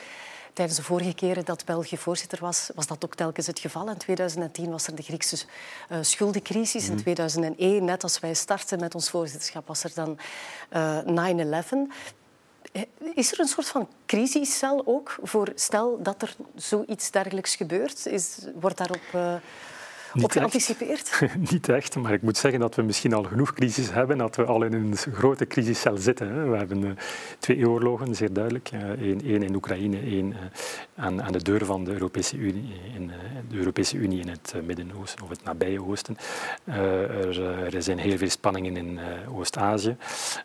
Tijdens 0.55 0.77
de 0.77 0.83
vorige 0.83 1.13
keren 1.13 1.45
dat 1.45 1.65
België 1.65 1.97
voorzitter 1.97 2.39
was, 2.41 2.69
was 2.75 2.87
dat 2.87 3.05
ook 3.05 3.15
telkens 3.15 3.47
het 3.47 3.59
geval. 3.59 3.89
In 3.89 3.97
2010 3.97 4.71
was 4.71 4.87
er 4.87 4.95
de 4.95 5.01
Griekse 5.01 5.45
uh, 5.91 5.97
schuldencrisis. 6.01 6.85
Mm. 6.85 6.91
In 6.91 6.97
2001, 6.97 7.75
mhm. 7.75 7.85
net 7.85 8.03
als 8.03 8.19
wij 8.19 8.33
starten 8.33 8.79
met 8.79 8.95
ons 8.95 9.09
voorzitterschap, 9.09 9.67
was 9.67 9.83
er 9.83 9.91
dan 9.93 10.17
uh, 10.73 10.99
9-11. 11.01 11.05
Eh, 12.71 12.81
is 13.15 13.31
er 13.31 13.39
een 13.39 13.47
soort 13.47 13.67
van 13.67 13.87
crisiscel 14.05 14.81
ook 14.85 15.17
voor 15.23 15.51
stel 15.55 16.01
dat 16.01 16.21
er 16.21 16.35
zoiets 16.55 17.11
dergelijks 17.11 17.55
gebeurt? 17.55 18.05
Is, 18.05 18.37
wordt 18.59 18.77
daarop 18.77 19.03
uh, 19.15 19.35
op 20.23 20.31
geanticipeerd? 20.31 21.19
Echt. 21.21 21.35
niet 21.51 21.69
echt, 21.69 21.95
maar 21.95 22.13
ik 22.13 22.21
moet 22.21 22.37
zeggen 22.37 22.59
dat 22.59 22.75
we 22.75 22.81
misschien 22.81 23.13
al 23.13 23.23
genoeg 23.23 23.53
crisis 23.53 23.91
hebben, 23.91 24.17
dat 24.17 24.35
we 24.35 24.45
al 24.45 24.63
in 24.63 24.73
een 24.73 24.97
grote 24.97 25.47
crisiscel 25.47 25.97
zitten. 25.97 26.51
We 26.51 26.57
hebben 26.57 26.83
uh, 26.83 26.91
twee 27.39 27.69
oorlogen, 27.69 28.15
zeer 28.15 28.33
duidelijk. 28.33 28.69
Eén 28.71 29.27
uh, 29.27 29.41
in 29.41 29.55
Oekraïne, 29.55 29.99
één 29.99 30.29
uh, 30.29 30.37
aan, 30.95 31.23
aan, 31.23 31.31
de 31.31 31.43
deur 31.43 31.65
van 31.65 31.83
de 31.83 31.91
Europese 31.91 32.37
Unie 32.37 32.73
in, 32.95 33.11
de 33.49 33.57
Europese 33.57 33.97
Unie 33.97 34.21
in 34.21 34.27
het 34.27 34.53
Midden-Oosten 34.65 35.23
of 35.23 35.29
het 35.29 35.43
nabije 35.43 35.83
Oosten. 35.83 36.17
Er, 36.65 37.83
zijn 37.83 37.97
heel 37.97 38.17
veel 38.17 38.29
spanningen 38.29 38.77
in 38.77 38.99
Oost-Azië. 39.29 39.95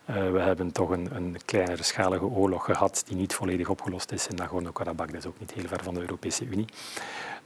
we 0.05 0.39
hebben 0.39 0.71
toch 0.71 0.89
een, 0.89 1.09
een 1.15 1.37
kleinere 1.45 1.83
schalige 1.83 2.25
oorlog 2.25 2.65
gehad 2.65 3.03
die 3.07 3.15
niet 3.15 3.33
volledig 3.33 3.69
opgelost 3.69 4.11
is 4.11 4.27
in 4.27 4.35
Nagorno-Karabakh. 4.35 5.11
Dat 5.11 5.19
is 5.19 5.27
ook 5.27 5.39
niet 5.39 5.51
heel 5.51 5.67
ver 5.67 5.83
van 5.83 5.93
de 5.93 5.99
Europese 5.99 6.45
Unie. 6.45 6.65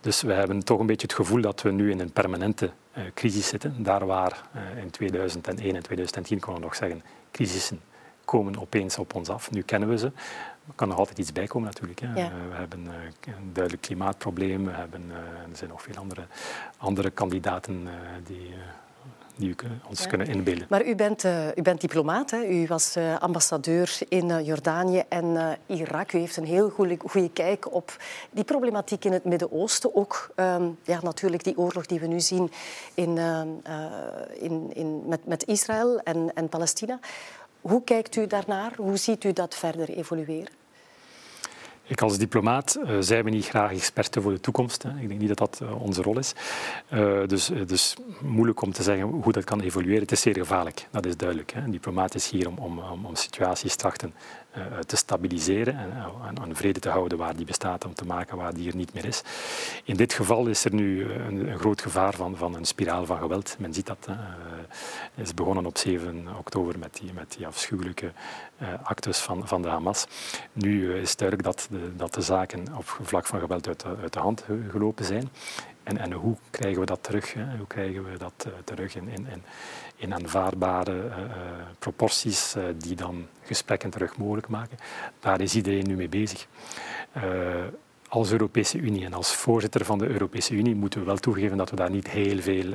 Dus 0.06 0.22
we 0.22 0.34
hebben 0.34 0.63
toch 0.63 0.80
een 0.80 0.86
beetje 0.86 1.08
het 1.08 1.15
gevoel 1.15 1.41
dat 1.41 1.62
we 1.62 1.72
nu 1.72 1.91
in 1.91 2.00
een 2.00 2.12
permanente 2.12 2.72
uh, 2.98 3.04
crisis 3.13 3.48
zitten. 3.48 3.84
Daar 3.84 4.06
waar 4.06 4.41
uh, 4.56 4.84
in 4.84 4.89
2001 4.89 5.76
en 5.76 5.84
2010 5.84 6.39
kon 6.39 6.54
we 6.54 6.60
nog 6.60 6.76
zeggen, 6.76 7.04
crisissen 7.32 7.80
komen 8.26 8.60
opeens 8.60 8.98
op 8.98 9.15
ons 9.15 9.30
af. 9.30 9.52
Nu 9.52 9.62
kennen 9.62 9.89
we 9.89 9.98
ze. 9.98 10.06
Er 10.68 10.74
kan 10.76 10.88
nog 10.88 10.98
altijd 10.98 11.18
iets 11.18 11.32
bij 11.32 11.48
komen 11.48 11.68
natuurlijk. 11.68 12.00
Hè. 12.00 12.13
we 12.50 12.56
hebben 12.56 12.86
een 13.26 13.54
duidelijk 13.54 13.84
klimaatprobleem. 13.84 14.65
We 14.65 14.72
hebben, 14.72 15.12
er 15.52 15.58
zijn 15.58 15.70
nog 15.70 15.82
veel 15.82 15.96
andere, 15.96 16.26
andere 16.78 17.10
kandidaten 17.10 17.88
die 18.24 18.54
die 19.36 19.54
we 19.58 19.67
ons 19.89 20.08
kunnen 20.08 20.28
inbeelden. 20.28 20.65
Maar 20.69 20.86
u 20.86 20.95
bent, 20.95 21.24
uh, 21.24 21.48
u 21.56 21.62
bent 21.62 21.82
diplomaat. 21.82 22.32
Hè? 22.32 22.45
U 22.45 22.67
was 22.67 22.98
uh, 22.98 23.19
ambassadeur 23.19 23.98
in 24.08 24.30
uh, 24.30 24.45
Jordanië 24.45 25.04
en 25.10 25.58
Irak. 25.65 26.13
U 26.13 26.19
heeft 26.19 26.38
een 26.38 26.45
heel 26.45 26.69
goede 26.69 27.30
kijk 27.34 27.74
op 27.74 27.98
die 28.32 28.43
problematiek 28.43 29.06
in 29.06 29.12
het 29.12 29.24
Midden-Oosten. 29.24 29.95
Ook 29.95 30.30
um, 30.36 30.78
ja, 30.84 31.00
natuurlijk 31.02 31.43
die 31.43 31.58
oorlog 31.58 31.86
die 31.86 32.00
we 32.00 32.08
nu 32.08 32.19
zien 32.19 32.52
in, 32.93 33.17
in, 34.39 34.71
in, 34.74 35.04
met, 35.08 35.26
met 35.26 35.45
Israël 35.45 36.00
en, 36.00 36.32
en 36.34 36.50
Palestina. 36.50 37.00
Hoe 37.62 37.84
kijkt 37.84 38.15
u 38.15 38.28
daarnaar? 38.28 38.74
Hoe 38.78 38.98
ziet 38.98 39.24
u 39.24 39.34
dat 39.34 39.56
verder 39.56 39.89
evolueren? 39.89 40.64
Ik 41.88 42.02
als 42.02 42.17
diplomaat 42.17 42.78
uh, 42.84 42.98
zijn 43.00 43.24
we 43.24 43.30
niet 43.30 43.48
graag 43.48 43.71
experten 43.71 44.21
voor 44.21 44.32
de 44.32 44.39
toekomst. 44.39 44.84
Hè. 44.84 44.89
Ik 44.89 45.08
denk 45.08 45.19
niet 45.19 45.28
dat 45.28 45.38
dat 45.38 45.60
uh, 45.63 45.82
onze 45.82 46.02
rol 46.02 46.17
is. 46.17 46.34
Uh, 46.93 47.28
dus, 47.28 47.52
dus 47.65 47.95
moeilijk 48.21 48.62
om 48.62 48.71
te 48.71 48.84
zeggen 48.84 49.08
hoe 49.08 49.32
dat 49.32 49.43
kan 49.43 49.62
evolueren. 49.62 50.02
Het 50.02 50.12
is 50.12 50.21
zeer 50.21 50.34
gevaarlijk, 50.34 50.88
dat 50.91 51.06
is 51.06 51.17
duidelijk. 51.17 51.52
Hè. 51.52 51.62
Een 51.62 51.71
diplomaat 51.71 52.15
is 52.15 52.30
hier 52.30 52.48
om, 52.48 52.58
om, 52.58 53.06
om 53.06 53.15
situaties 53.15 53.76
trachten 53.76 54.13
te 54.86 54.96
stabiliseren 54.96 55.78
en, 55.78 55.91
en, 56.28 56.44
en, 56.44 56.56
vrede 56.56 56.80
te 56.80 56.89
houden 56.89 57.18
waar 57.18 57.36
die 57.36 57.46
bestaat, 57.46 57.86
om 57.86 57.94
te 57.94 58.06
maken 58.06 58.38
waar 58.38 58.54
die 58.54 58.70
er 58.70 58.76
niet 58.76 58.94
meer 58.94 59.06
is. 59.06 59.22
In 59.84 59.96
dit 59.96 60.13
geval 60.13 60.48
is 60.48 60.65
er 60.65 60.74
nu 60.74 61.12
een, 61.12 61.48
een 61.48 61.60
groot 61.60 61.82
gevaar 61.82 62.13
van, 62.13 62.38
van 62.38 62.56
een 62.56 62.65
spiraal 62.65 63.06
van 63.06 63.18
geweld. 63.18 63.56
Men 63.60 63.74
ziet 63.74 63.86
dat. 63.86 64.08
Het 65.15 65.26
is 65.26 65.34
begonnen 65.34 65.65
op 65.65 65.78
7 65.78 66.28
oktober 66.38 66.80
met 66.80 66.98
die, 67.02 67.13
met 67.13 67.36
die 67.38 67.48
afschuwelijke 67.48 68.12
actes 68.84 69.18
van, 69.18 69.48
van 69.48 69.62
de 69.62 69.68
Hamas. 69.68 70.08
Nu 70.54 70.96
is 70.96 71.15
duidelijk 71.15 71.48
dat 71.48 71.68
de, 71.72 71.96
dat 71.96 72.13
de 72.13 72.22
zaken 72.22 72.65
op 72.78 73.00
vlak 73.02 73.26
van 73.26 73.39
geweld 73.39 73.68
uit 73.68 74.13
de 74.13 74.20
hand 74.20 74.46
gelopen 74.70 75.06
zijn. 75.06 75.30
En, 75.86 75.98
en 75.98 76.12
hoe 76.12 76.36
krijgen 76.50 76.80
we 76.80 76.86
dat 76.86 77.04
terug? 77.04 77.34
Hè? 77.34 77.58
Hoe 77.58 77.67
krijgen 77.67 78.12
we 78.12 78.17
dat 78.17 78.45
uh, 78.48 78.54
terug 78.63 78.95
in, 78.95 79.08
in, 79.08 79.28
in 79.95 80.13
aanvaardbare 80.13 81.12
proporties 81.80 82.56
die 82.78 82.95
dan 82.95 83.28
gesprekken 83.43 83.89
terug 83.89 84.17
mogelijk 84.17 84.48
maken? 84.48 84.78
Daar 85.19 85.41
is 85.41 85.56
iedereen 85.56 85.88
nu 85.88 85.95
mee 85.95 86.10
bezig 86.10 86.48
als 88.15 88.32
Europese 88.32 88.78
Unie 88.78 89.06
en 89.06 89.13
als 89.13 89.36
voorzitter 89.36 89.86
van 89.86 89.98
de 89.98 90.08
Europese 90.08 90.54
Unie 90.54 90.76
moeten 90.76 91.00
we 91.00 91.06
wel 91.06 91.17
toegeven 91.17 91.58
dat 91.58 91.69
we 91.69 91.76
daar 91.76 91.89
niet 91.89 92.10
heel 92.10 92.41
veel 92.41 92.74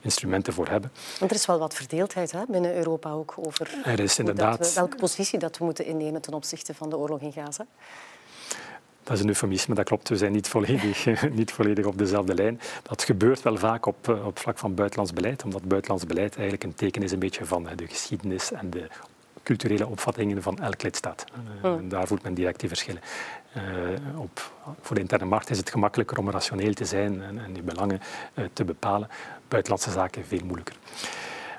instrumenten 0.00 0.52
voor 0.52 0.68
hebben. 0.68 0.92
Want 1.18 1.30
er 1.30 1.36
is 1.36 1.46
wel 1.46 1.58
wat 1.58 1.74
verdeeldheid 1.74 2.32
hè, 2.32 2.42
binnen 2.48 2.76
Europa 2.76 3.10
ook 3.10 3.34
over 3.36 3.80
er 3.84 4.00
is 4.00 4.18
inderdaad... 4.18 4.58
we, 4.58 4.72
welke 4.74 4.96
positie 4.96 5.38
dat 5.38 5.58
we 5.58 5.64
moeten 5.64 5.84
innemen 5.84 6.20
ten 6.20 6.34
opzichte 6.34 6.74
van 6.74 6.90
de 6.90 6.96
oorlog 6.96 7.20
in 7.20 7.32
Gaza. 7.32 7.66
Dat 9.06 9.16
is 9.16 9.22
een 9.22 9.28
eufemisme, 9.28 9.74
dat 9.74 9.84
klopt. 9.84 10.08
We 10.08 10.16
zijn 10.16 10.32
niet 10.32 10.48
volledig, 10.48 11.06
niet 11.40 11.52
volledig 11.52 11.84
op 11.84 11.98
dezelfde 11.98 12.34
lijn. 12.34 12.60
Dat 12.82 13.04
gebeurt 13.04 13.42
wel 13.42 13.56
vaak 13.56 13.86
op, 13.86 14.08
eh, 14.08 14.26
op 14.26 14.38
vlak 14.38 14.58
van 14.58 14.74
buitenlands 14.74 15.12
beleid, 15.12 15.44
omdat 15.44 15.62
buitenlands 15.62 16.06
beleid 16.06 16.34
eigenlijk 16.34 16.64
een 16.64 16.74
teken 16.74 17.02
is 17.02 17.12
een 17.12 17.18
beetje 17.18 17.44
van 17.44 17.68
de 17.76 17.86
geschiedenis 17.86 18.52
en 18.52 18.70
de 18.70 18.88
culturele 19.42 19.86
opvattingen 19.86 20.42
van 20.42 20.58
elk 20.58 20.82
lidstaat. 20.82 21.24
Uh, 21.34 21.60
hmm. 21.60 21.88
Daar 21.88 22.06
voelt 22.06 22.22
men 22.22 22.34
direct 22.34 22.60
die 22.60 22.68
verschillen. 22.68 23.00
Uh, 23.56 24.20
op, 24.20 24.52
voor 24.80 24.94
de 24.94 25.02
interne 25.02 25.24
markt 25.24 25.50
is 25.50 25.58
het 25.58 25.70
gemakkelijker 25.70 26.18
om 26.18 26.30
rationeel 26.30 26.72
te 26.72 26.84
zijn 26.84 27.22
en, 27.22 27.38
en 27.38 27.52
die 27.52 27.62
belangen 27.62 28.00
uh, 28.34 28.44
te 28.52 28.64
bepalen. 28.64 29.08
Buitenlandse 29.48 29.90
zaken 29.90 30.26
veel 30.26 30.44
moeilijker. 30.44 30.76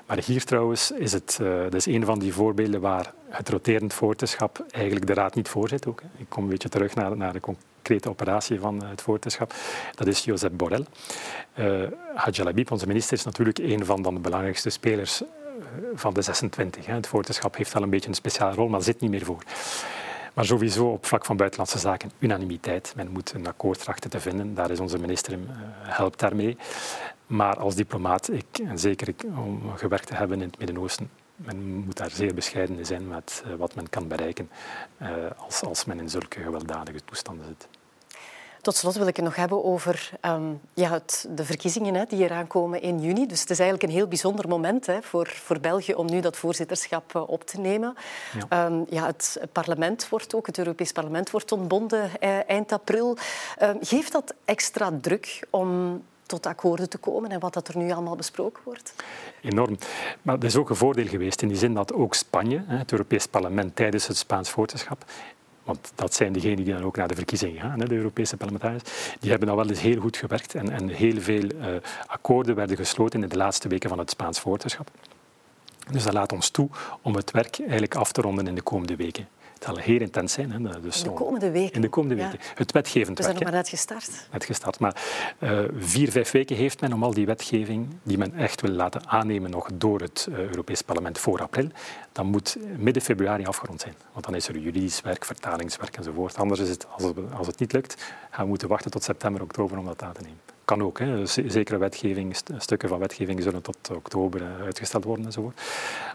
Maar 0.08 0.18
hier 0.24 0.44
trouwens 0.44 0.90
is 0.90 1.12
het 1.12 1.38
uh, 1.42 1.62
dat 1.62 1.74
is 1.74 1.86
een 1.86 2.04
van 2.04 2.18
die 2.18 2.32
voorbeelden 2.32 2.80
waar 2.80 3.12
het 3.28 3.48
roterend 3.48 3.94
voorzitterschap 3.94 4.64
eigenlijk 4.70 5.06
de 5.06 5.14
raad 5.14 5.34
niet 5.34 5.48
voor 5.48 5.68
zit. 5.68 5.86
Ook, 5.86 6.02
Ik 6.16 6.26
kom 6.28 6.42
een 6.42 6.48
beetje 6.48 6.68
terug 6.68 6.94
naar, 6.94 7.16
naar 7.16 7.32
de 7.32 7.40
concrete 7.40 8.08
operatie 8.08 8.60
van 8.60 8.84
het 8.84 9.02
voorzitterschap. 9.02 9.54
Dat 9.94 10.06
is 10.06 10.24
Josep 10.24 10.52
Borrell. 10.56 10.84
Uh, 11.58 11.82
Hadj 12.14 12.42
Labib, 12.42 12.70
onze 12.70 12.86
minister, 12.86 13.16
is 13.16 13.24
natuurlijk 13.24 13.58
een 13.58 13.84
van 13.84 14.02
de 14.02 14.10
belangrijkste 14.12 14.70
spelers 14.70 15.22
van 15.94 16.14
de 16.14 16.22
26. 16.22 16.86
Het 16.86 17.06
voorzitterschap 17.06 17.56
heeft 17.56 17.72
wel 17.72 17.82
een 17.82 17.90
beetje 17.90 18.08
een 18.08 18.14
speciale 18.14 18.54
rol, 18.54 18.68
maar 18.68 18.82
zit 18.82 19.00
niet 19.00 19.10
meer 19.10 19.24
voor. 19.24 19.42
Maar 20.38 20.46
sowieso 20.46 20.86
op 20.86 21.06
vlak 21.06 21.24
van 21.24 21.36
buitenlandse 21.36 21.78
zaken 21.78 22.10
unanimiteit. 22.18 22.92
Men 22.96 23.10
moet 23.10 23.32
een 23.32 23.46
akkoord 23.46 23.78
trachten 23.78 24.10
te 24.10 24.20
vinden. 24.20 24.54
Daar 24.54 24.70
is 24.70 24.80
onze 24.80 24.98
minister 24.98 25.32
uh, 25.32 25.38
helpt 25.78 26.18
daarmee. 26.18 26.56
Maar 27.26 27.56
als 27.56 27.74
diplomaat, 27.74 28.32
ik, 28.32 28.58
en 28.64 28.78
zeker 28.78 29.08
ik, 29.08 29.24
om 29.36 29.76
gewerkt 29.76 30.06
te 30.06 30.14
hebben 30.14 30.40
in 30.40 30.46
het 30.48 30.58
Midden-Oosten, 30.58 31.10
men 31.36 31.62
moet 31.64 31.96
daar 31.96 32.10
zeer 32.10 32.34
bescheiden 32.34 32.78
in 32.78 32.86
zijn 32.86 33.08
met 33.08 33.42
uh, 33.46 33.54
wat 33.54 33.74
men 33.74 33.88
kan 33.88 34.08
bereiken 34.08 34.50
uh, 35.02 35.08
als, 35.36 35.62
als 35.62 35.84
men 35.84 35.98
in 35.98 36.10
zulke 36.10 36.42
gewelddadige 36.42 37.00
toestanden 37.04 37.46
zit. 37.46 37.68
Tot 38.60 38.76
slot 38.76 38.96
wil 38.96 39.06
ik 39.06 39.16
het 39.16 39.24
nog 39.24 39.36
hebben 39.36 39.64
over 39.64 40.10
um, 40.22 40.60
ja, 40.74 40.90
het, 40.90 41.28
de 41.30 41.44
verkiezingen 41.44 41.94
hè, 41.94 42.04
die 42.08 42.24
eraan 42.24 42.46
komen 42.46 42.82
in 42.82 43.00
juni. 43.00 43.26
Dus 43.26 43.40
het 43.40 43.50
is 43.50 43.58
eigenlijk 43.58 43.90
een 43.90 43.96
heel 43.98 44.08
bijzonder 44.08 44.48
moment 44.48 44.86
hè, 44.86 45.02
voor, 45.02 45.26
voor 45.26 45.60
België 45.60 45.94
om 45.94 46.06
nu 46.06 46.20
dat 46.20 46.36
voorzitterschap 46.36 47.14
uh, 47.14 47.28
op 47.28 47.44
te 47.44 47.60
nemen. 47.60 47.96
Ja. 48.48 48.66
Um, 48.66 48.86
ja, 48.90 49.06
het 49.06 49.40
parlement 49.52 50.08
wordt 50.08 50.34
ook, 50.34 50.46
het 50.46 50.58
Europees 50.58 50.92
Parlement 50.92 51.30
wordt 51.30 51.52
ontbonden 51.52 52.10
uh, 52.20 52.48
eind 52.48 52.72
april. 52.72 53.16
Um, 53.62 53.78
geeft 53.80 54.12
dat 54.12 54.34
extra 54.44 54.92
druk 55.00 55.46
om 55.50 56.02
tot 56.26 56.46
akkoorden 56.46 56.88
te 56.88 56.98
komen 56.98 57.30
en 57.30 57.40
wat 57.40 57.54
dat 57.54 57.68
er 57.68 57.76
nu 57.76 57.90
allemaal 57.92 58.16
besproken 58.16 58.62
wordt? 58.64 58.92
Enorm. 59.42 59.78
Maar 60.22 60.38
er 60.38 60.44
is 60.44 60.56
ook 60.56 60.70
een 60.70 60.76
voordeel 60.76 61.06
geweest 61.06 61.42
in 61.42 61.48
die 61.48 61.56
zin 61.56 61.74
dat 61.74 61.92
ook 61.92 62.14
Spanje, 62.14 62.64
het 62.66 62.92
Europees 62.92 63.26
Parlement, 63.26 63.76
tijdens 63.76 64.06
het 64.06 64.16
Spaans 64.16 64.50
voorzitterschap 64.50 65.04
want 65.68 65.92
dat 65.94 66.14
zijn 66.14 66.32
degenen 66.32 66.64
die 66.64 66.74
dan 66.74 66.82
ook 66.82 66.96
naar 66.96 67.08
de 67.08 67.14
verkiezingen 67.14 67.60
gaan, 67.60 67.78
de 67.78 67.94
Europese 67.94 68.36
parlementariërs, 68.36 68.82
die 69.20 69.30
hebben 69.30 69.48
dan 69.48 69.56
wel 69.56 69.68
eens 69.68 69.80
heel 69.80 70.00
goed 70.00 70.16
gewerkt 70.16 70.54
en, 70.54 70.70
en 70.70 70.88
heel 70.88 71.20
veel 71.20 71.44
uh, 71.44 71.66
akkoorden 72.06 72.54
werden 72.54 72.76
gesloten 72.76 73.22
in 73.22 73.28
de 73.28 73.36
laatste 73.36 73.68
weken 73.68 73.88
van 73.88 73.98
het 73.98 74.10
Spaans 74.10 74.40
voorzitterschap. 74.40 74.90
Dus 75.90 76.04
dat 76.04 76.12
laat 76.12 76.32
ons 76.32 76.50
toe 76.50 76.68
om 77.02 77.14
het 77.14 77.30
werk 77.30 77.58
eigenlijk 77.60 77.94
af 77.94 78.12
te 78.12 78.20
ronden 78.20 78.46
in 78.46 78.54
de 78.54 78.62
komende 78.62 78.96
weken. 78.96 79.28
Zal 79.60 79.76
heel 79.76 80.00
intens 80.00 80.32
zijn. 80.32 80.50
Hè. 80.50 80.80
Dus 80.80 81.02
in 81.02 81.08
de 81.08 81.14
komende 81.14 81.50
weken? 81.50 81.74
In 81.74 81.80
de 81.80 81.88
komende 81.88 82.14
weken. 82.14 82.38
Ja. 82.42 82.52
Het 82.54 82.72
wetgevend 82.72 83.16
We 83.18 83.22
zijn 83.22 83.34
nog 83.34 83.44
maar 83.44 83.52
net 83.52 83.68
gestart. 83.68 84.28
Net 84.32 84.44
gestart. 84.44 84.78
Maar 84.78 85.02
uh, 85.38 85.60
vier, 85.78 86.10
vijf 86.10 86.30
weken 86.30 86.56
heeft 86.56 86.80
men 86.80 86.92
om 86.92 87.02
al 87.02 87.14
die 87.14 87.26
wetgeving 87.26 87.88
die 88.02 88.18
men 88.18 88.34
echt 88.34 88.60
wil 88.60 88.70
laten 88.70 89.08
aannemen 89.08 89.50
nog 89.50 89.68
door 89.74 90.00
het 90.00 90.26
uh, 90.30 90.38
Europees 90.38 90.82
Parlement 90.82 91.18
voor 91.18 91.42
april, 91.42 91.68
dan 92.12 92.26
moet 92.26 92.56
midden 92.76 93.02
februari 93.02 93.44
afgerond 93.44 93.80
zijn. 93.80 93.94
Want 94.12 94.24
dan 94.24 94.34
is 94.34 94.48
er 94.48 94.58
juridisch 94.58 95.00
werk, 95.00 95.24
vertalingswerk 95.24 95.96
enzovoort. 95.96 96.36
Anders 96.36 96.60
is 96.60 96.68
het, 96.68 96.86
als 96.90 97.02
het, 97.02 97.16
als 97.36 97.46
het 97.46 97.58
niet 97.58 97.72
lukt, 97.72 98.02
gaan 98.30 98.42
we 98.42 98.48
moeten 98.48 98.68
wachten 98.68 98.90
tot 98.90 99.02
september, 99.02 99.42
oktober 99.42 99.78
om 99.78 99.84
dat 99.84 100.02
aan 100.02 100.12
te 100.12 100.20
nemen 100.22 100.57
kan 100.68 100.82
ook. 100.82 100.98
Hè. 100.98 101.26
Zekere 101.26 101.78
wetgeving, 101.78 102.36
stukken 102.58 102.88
van 102.88 102.98
wetgeving 102.98 103.42
zullen 103.42 103.62
tot 103.62 103.90
oktober 103.94 104.42
eh, 104.42 104.64
uitgesteld 104.64 105.04
worden 105.04 105.24
enzovoort. 105.24 105.60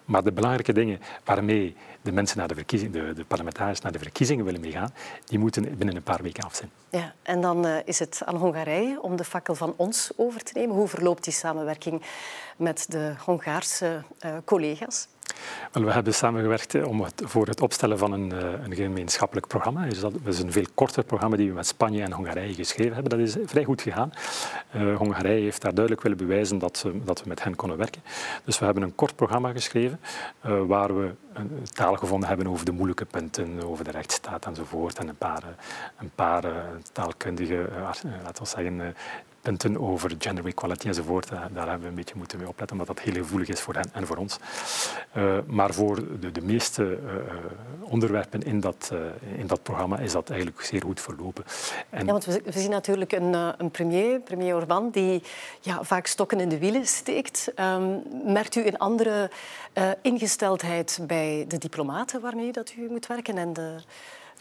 Maar 0.05 0.23
de 0.23 0.31
belangrijke 0.31 0.73
dingen 0.73 0.99
waarmee 1.23 1.75
de 2.01 2.11
mensen 2.11 2.37
naar 2.37 2.47
de, 2.47 2.55
verkiezing, 2.55 2.91
de, 2.93 3.13
de 3.13 3.25
parlementariërs 3.25 3.81
naar 3.81 3.91
de 3.91 3.99
verkiezingen 3.99 4.45
willen 4.45 4.61
meegaan, 4.61 4.93
die 5.25 5.39
moeten 5.39 5.77
binnen 5.77 5.95
een 5.95 6.03
paar 6.03 6.21
weken 6.21 6.43
af 6.43 6.55
zijn. 6.55 6.69
Ja, 6.89 7.13
en 7.21 7.41
dan 7.41 7.65
uh, 7.65 7.77
is 7.85 7.99
het 7.99 8.21
aan 8.25 8.35
Hongarije 8.35 9.01
om 9.01 9.15
de 9.15 9.23
fakkel 9.23 9.55
van 9.55 9.73
ons 9.75 10.11
over 10.15 10.43
te 10.43 10.51
nemen. 10.55 10.75
Hoe 10.75 10.87
verloopt 10.87 11.23
die 11.23 11.33
samenwerking 11.33 12.01
met 12.57 12.85
de 12.89 13.13
Hongaarse 13.25 14.01
uh, 14.25 14.31
collega's? 14.45 15.07
Wel, 15.71 15.83
we 15.83 15.91
hebben 15.91 16.13
samengewerkt 16.13 16.83
om 16.83 17.01
het, 17.01 17.21
voor 17.25 17.47
het 17.47 17.61
opstellen 17.61 17.97
van 17.97 18.11
een, 18.11 18.31
een 18.63 18.75
gemeenschappelijk 18.75 19.47
programma. 19.47 19.85
Dus 19.85 19.99
dat 19.99 20.13
is 20.25 20.39
een 20.39 20.51
veel 20.51 20.65
korter 20.73 21.03
programma 21.03 21.35
die 21.35 21.47
we 21.47 21.53
met 21.53 21.67
Spanje 21.67 22.03
en 22.03 22.11
Hongarije 22.11 22.53
geschreven 22.53 22.93
hebben. 22.93 23.17
Dat 23.17 23.27
is 23.27 23.35
vrij 23.45 23.63
goed 23.63 23.81
gegaan. 23.81 24.13
Hongarije 24.97 25.41
heeft 25.43 25.61
daar 25.61 25.73
duidelijk 25.73 26.03
willen 26.03 26.17
bewijzen 26.17 26.59
dat, 26.59 26.85
dat 27.03 27.23
we 27.23 27.27
met 27.27 27.43
hen 27.43 27.55
konden 27.55 27.77
werken. 27.77 28.01
Dus 28.43 28.59
we 28.59 28.65
hebben 28.65 28.83
een 28.83 28.95
kort 28.95 29.15
programma 29.15 29.51
geschreven 29.51 29.99
waar 30.41 30.99
we 30.99 31.11
een 31.33 31.67
taal 31.73 31.95
gevonden 31.95 32.27
hebben 32.29 32.47
over 32.47 32.65
de 32.65 32.71
moeilijke 32.71 33.05
punten, 33.05 33.63
over 33.63 33.83
de 33.83 33.91
rechtsstaat 33.91 34.45
enzovoort. 34.45 34.99
En 34.99 35.07
een 35.07 35.17
paar, 35.17 35.43
een 35.97 36.11
paar 36.15 36.43
taalkundige, 36.91 37.69
laten 38.23 38.43
we 38.43 38.49
zeggen, 38.49 38.95
punten 39.43 39.79
over 39.79 40.15
gender 40.19 40.45
equality 40.45 40.88
enzovoort. 40.88 41.29
Daar 41.29 41.67
hebben 41.67 41.82
we 41.82 41.88
een 41.88 41.95
beetje 41.95 42.15
moeten 42.17 42.38
mee 42.38 42.47
opletten, 42.47 42.79
omdat 42.79 42.95
dat 42.95 43.06
heel 43.06 43.13
gevoelig 43.13 43.47
is 43.47 43.60
voor 43.60 43.73
hen 43.73 43.89
en 43.93 44.08
voor 44.08 44.17
ons. 44.17 44.39
Uh, 45.17 45.38
maar 45.45 45.73
voor 45.73 46.19
de, 46.19 46.32
de 46.32 46.41
meeste 46.41 46.84
uh, 46.84 47.21
onderwerpen 47.79 48.41
in 48.43 48.60
dat, 48.60 48.91
in 49.38 49.47
dat 49.47 49.63
programma 49.63 49.97
is 49.99 50.12
dat 50.12 50.29
eigenlijk 50.29 50.62
zeer 50.62 50.82
goed 50.82 51.01
verlopen. 51.01 51.43
En 51.89 52.06
ja, 52.06 52.12
want 52.12 52.25
we, 52.25 52.41
zien 52.45 52.69
natuurlijk 52.69 53.12
een, 53.12 53.34
een 53.34 53.71
premier, 53.71 54.19
premier 54.19 54.56
Orbán, 54.56 54.89
die 54.89 55.23
ja, 55.62 55.84
vaak 55.84 56.08
stokken 56.08 56.39
in 56.39 56.49
de 56.49 56.58
wielen 56.58 56.88
steekt. 56.88 57.51
Um, 57.60 58.01
merkt 58.25 58.56
u 58.56 58.65
een 58.65 58.77
andere 58.77 59.29
ingesteldheid 60.01 60.99
bij 61.08 61.45
de 61.47 61.58
diplomaten 61.58 62.21
waarmee 62.21 62.51
dat 62.51 62.73
u 62.77 62.89
moet 62.89 63.08
werken 63.08 63.38
en 63.38 63.53
de 63.53 63.75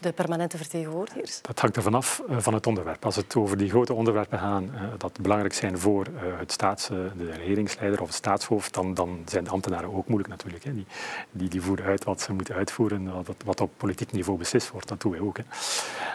de 0.03 0.11
permanente 0.11 0.57
vertegenwoordigers? 0.57 1.41
Dat 1.41 1.59
hangt 1.59 1.75
er 1.75 1.81
vanaf 1.81 2.21
van 2.29 2.53
het 2.53 2.67
onderwerp. 2.67 3.05
Als 3.05 3.15
het 3.15 3.35
over 3.35 3.57
die 3.57 3.69
grote 3.69 3.93
onderwerpen 3.93 4.39
gaan, 4.39 4.71
dat 4.97 5.19
belangrijk 5.21 5.53
zijn 5.53 5.79
voor 5.79 6.07
het 6.37 6.51
staats, 6.51 6.87
de 6.87 7.31
regeringsleider 7.37 8.01
of 8.01 8.07
het 8.07 8.15
staatshoofd, 8.15 8.73
dan, 8.73 8.93
dan 8.93 9.21
zijn 9.25 9.43
de 9.43 9.49
ambtenaren 9.49 9.93
ook 9.93 10.07
moeilijk 10.07 10.29
natuurlijk. 10.29 10.63
Die, 10.63 10.85
die, 11.31 11.49
die 11.49 11.61
voeren 11.61 11.85
uit 11.85 12.03
wat 12.03 12.21
ze 12.21 12.33
moeten 12.33 12.55
uitvoeren, 12.55 13.13
wat, 13.23 13.35
wat 13.45 13.61
op 13.61 13.71
politiek 13.77 14.11
niveau 14.11 14.37
beslist 14.37 14.71
wordt. 14.71 14.87
Dat 14.87 15.01
doen 15.01 15.11
wij 15.11 15.19
ook. 15.19 15.37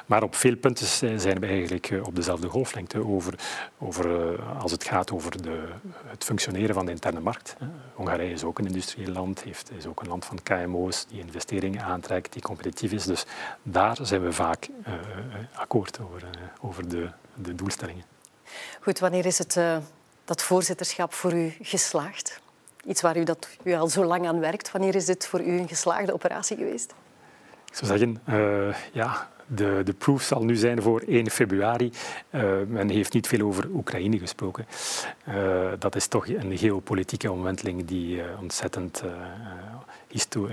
Maar 0.06 0.22
op 0.22 0.34
veel 0.34 0.56
punten 0.56 0.86
zijn 1.20 1.40
we 1.40 1.46
eigenlijk 1.46 1.92
op 2.02 2.16
dezelfde 2.16 2.48
golflengte 2.48 3.06
over, 3.06 3.34
over 3.78 4.36
als 4.42 4.72
het 4.72 4.84
gaat 4.84 5.12
over 5.12 5.42
de, 5.42 5.68
het 6.06 6.24
functioneren 6.24 6.74
van 6.74 6.86
de 6.86 6.92
interne 6.92 7.20
markt. 7.20 7.56
Hongarije 7.94 8.32
is 8.32 8.44
ook 8.44 8.58
een 8.58 8.66
industrieel 8.66 9.12
land, 9.12 9.42
heeft, 9.42 9.70
is 9.76 9.86
ook 9.86 10.00
een 10.00 10.08
land 10.08 10.24
van 10.24 10.38
KMO's 10.42 11.06
die 11.06 11.20
investeringen 11.20 11.82
aantrekt, 11.82 12.32
die 12.32 12.42
competitief 12.42 12.92
is. 12.92 13.04
Dus 13.04 13.26
daar 13.78 13.98
zijn 14.02 14.22
we 14.22 14.32
vaak 14.32 14.68
uh, 14.68 14.94
akkoord 15.54 16.00
over, 16.00 16.22
uh, 16.22 16.28
over 16.60 16.88
de, 16.88 17.08
de, 17.34 17.54
doelstellingen. 17.54 18.04
Goed, 18.80 18.98
wanneer 18.98 19.26
is 19.26 19.38
het, 19.38 19.56
uh, 19.56 19.76
dat 20.24 20.42
voorzitterschap 20.42 21.12
voor 21.12 21.32
u 21.32 21.54
geslaagd? 21.60 22.40
Iets 22.84 23.00
waar 23.00 23.16
u, 23.16 23.24
dat, 23.24 23.48
u 23.62 23.74
al 23.74 23.88
zo 23.88 24.04
lang 24.04 24.26
aan 24.26 24.40
werkt. 24.40 24.72
Wanneer 24.72 24.94
is 24.94 25.04
dit 25.04 25.26
voor 25.26 25.40
u 25.40 25.58
een 25.58 25.68
geslaagde 25.68 26.12
operatie 26.12 26.56
geweest? 26.56 26.94
Ik 27.66 27.74
zou 27.74 27.98
zeggen, 27.98 28.20
ja, 28.92 29.28
de, 29.48 29.80
de 29.84 29.92
proef 29.92 30.22
zal 30.22 30.44
nu 30.44 30.56
zijn 30.56 30.82
voor 30.82 31.00
1 31.00 31.30
februari. 31.30 31.92
Uh, 32.30 32.42
men 32.66 32.88
heeft 32.88 33.12
niet 33.12 33.26
veel 33.26 33.46
over 33.46 33.68
Oekraïne 33.70 34.18
gesproken. 34.18 34.66
Uh, 35.28 35.72
dat 35.78 35.96
is 35.96 36.06
toch 36.06 36.28
een 36.28 36.58
geopolitieke 36.58 37.32
omwenteling 37.32 37.84
die 37.84 38.16
uh, 38.16 38.24
ontzettend 38.40 39.02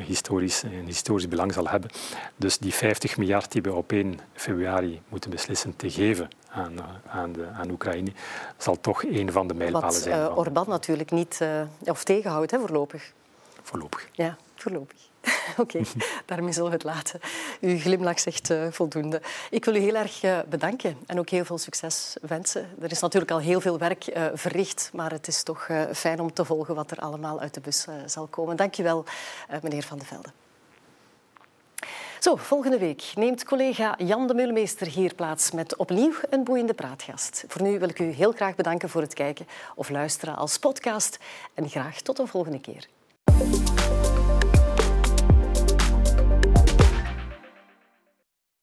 historisch, 0.06 0.64
een 0.64 0.86
historisch 0.86 1.28
belang 1.28 1.54
zal 1.54 1.68
hebben. 1.68 1.90
Dus 2.36 2.58
die 2.58 2.74
50 2.74 3.18
miljard 3.18 3.52
die 3.52 3.62
we 3.62 3.74
op 3.74 3.92
1 3.92 4.20
februari 4.34 5.02
moeten 5.10 5.30
beslissen 5.30 5.76
te 5.76 5.90
geven 5.90 6.30
aan, 6.50 6.74
aan, 7.08 7.32
de, 7.32 7.48
aan 7.48 7.72
Oekraïne, 7.72 8.12
zal 8.58 8.80
toch 8.80 9.04
een 9.04 9.32
van 9.32 9.48
de 9.48 9.54
mijlpalen 9.54 9.94
zijn. 9.94 10.22
Wat 10.22 10.38
Orbán 10.38 10.70
natuurlijk 10.70 11.12
niet 11.12 11.42
of 11.84 12.04
tegenhoudt, 12.04 12.52
hè, 12.52 12.60
voorlopig. 12.60 13.12
Voorlopig. 13.62 14.10
Ja, 14.12 14.38
voorlopig. 14.56 14.98
Oké, 15.58 15.82
daarmee 16.26 16.54
zullen 16.54 16.70
we 16.70 16.76
het 16.76 16.86
laten. 16.86 17.20
Uw 17.62 17.80
glimlach 17.80 18.20
zegt 18.20 18.50
uh, 18.50 18.68
voldoende. 18.72 19.22
Ik 19.50 19.66
wil 19.66 19.76
u 19.76 19.80
heel 19.80 19.96
erg 19.96 20.24
uh, 20.24 20.40
bedanken 20.50 20.98
en 21.06 21.20
ook 21.20 21.30
heel 21.30 21.46
veel 21.46 21.58
succes 21.58 22.16
wensen. 22.22 22.70
Er 22.82 22.92
is 22.92 23.00
natuurlijk 23.00 23.32
al 23.32 23.40
heel 23.40 23.62
veel 23.62 23.78
werk 23.78 24.08
uh, 24.08 24.26
verricht, 24.34 24.90
maar 24.94 25.12
het 25.12 25.28
is 25.28 25.44
toch 25.44 25.70
fijn 25.94 26.20
om 26.20 26.34
te 26.34 26.46
volgen 26.46 26.76
wat 26.76 26.92
er 26.92 26.98
allemaal 26.98 27.40
uit 27.40 27.54
de 27.54 27.62
bus 27.62 27.86
zal 28.06 28.28
komen. 28.28 28.56
Dank 28.56 28.78
u 28.78 28.84
wel, 28.84 29.04
meneer 29.62 29.84
Van 29.84 30.00
de 30.00 30.06
Velde. 30.06 30.30
Zo, 32.20 32.36
volgende 32.36 32.78
week 32.78 33.12
neemt 33.16 33.44
collega 33.44 33.96
Jan 33.98 34.28
de 34.28 34.34
Meulemeester 34.34 34.88
hier 34.88 35.16
plaats 35.16 35.52
met 35.52 35.76
opnieuw 35.76 36.14
een 36.30 36.44
boeiende 36.44 36.74
praatgast. 36.74 37.44
Voor 37.48 37.62
nu 37.62 37.80
wil 37.80 37.90
ik 37.90 38.00
u 38.00 38.06
heel 38.06 38.32
graag 38.32 38.56
bedanken 38.56 38.90
voor 38.90 39.02
het 39.02 39.14
kijken 39.14 39.48
of 39.76 39.90
luisteren 39.90 40.36
als 40.36 40.58
podcast 40.58 41.18
en 41.54 41.70
graag 41.70 42.02
tot 42.02 42.20
een 42.20 42.28
volgende 42.28 42.60
keer. 42.62 42.88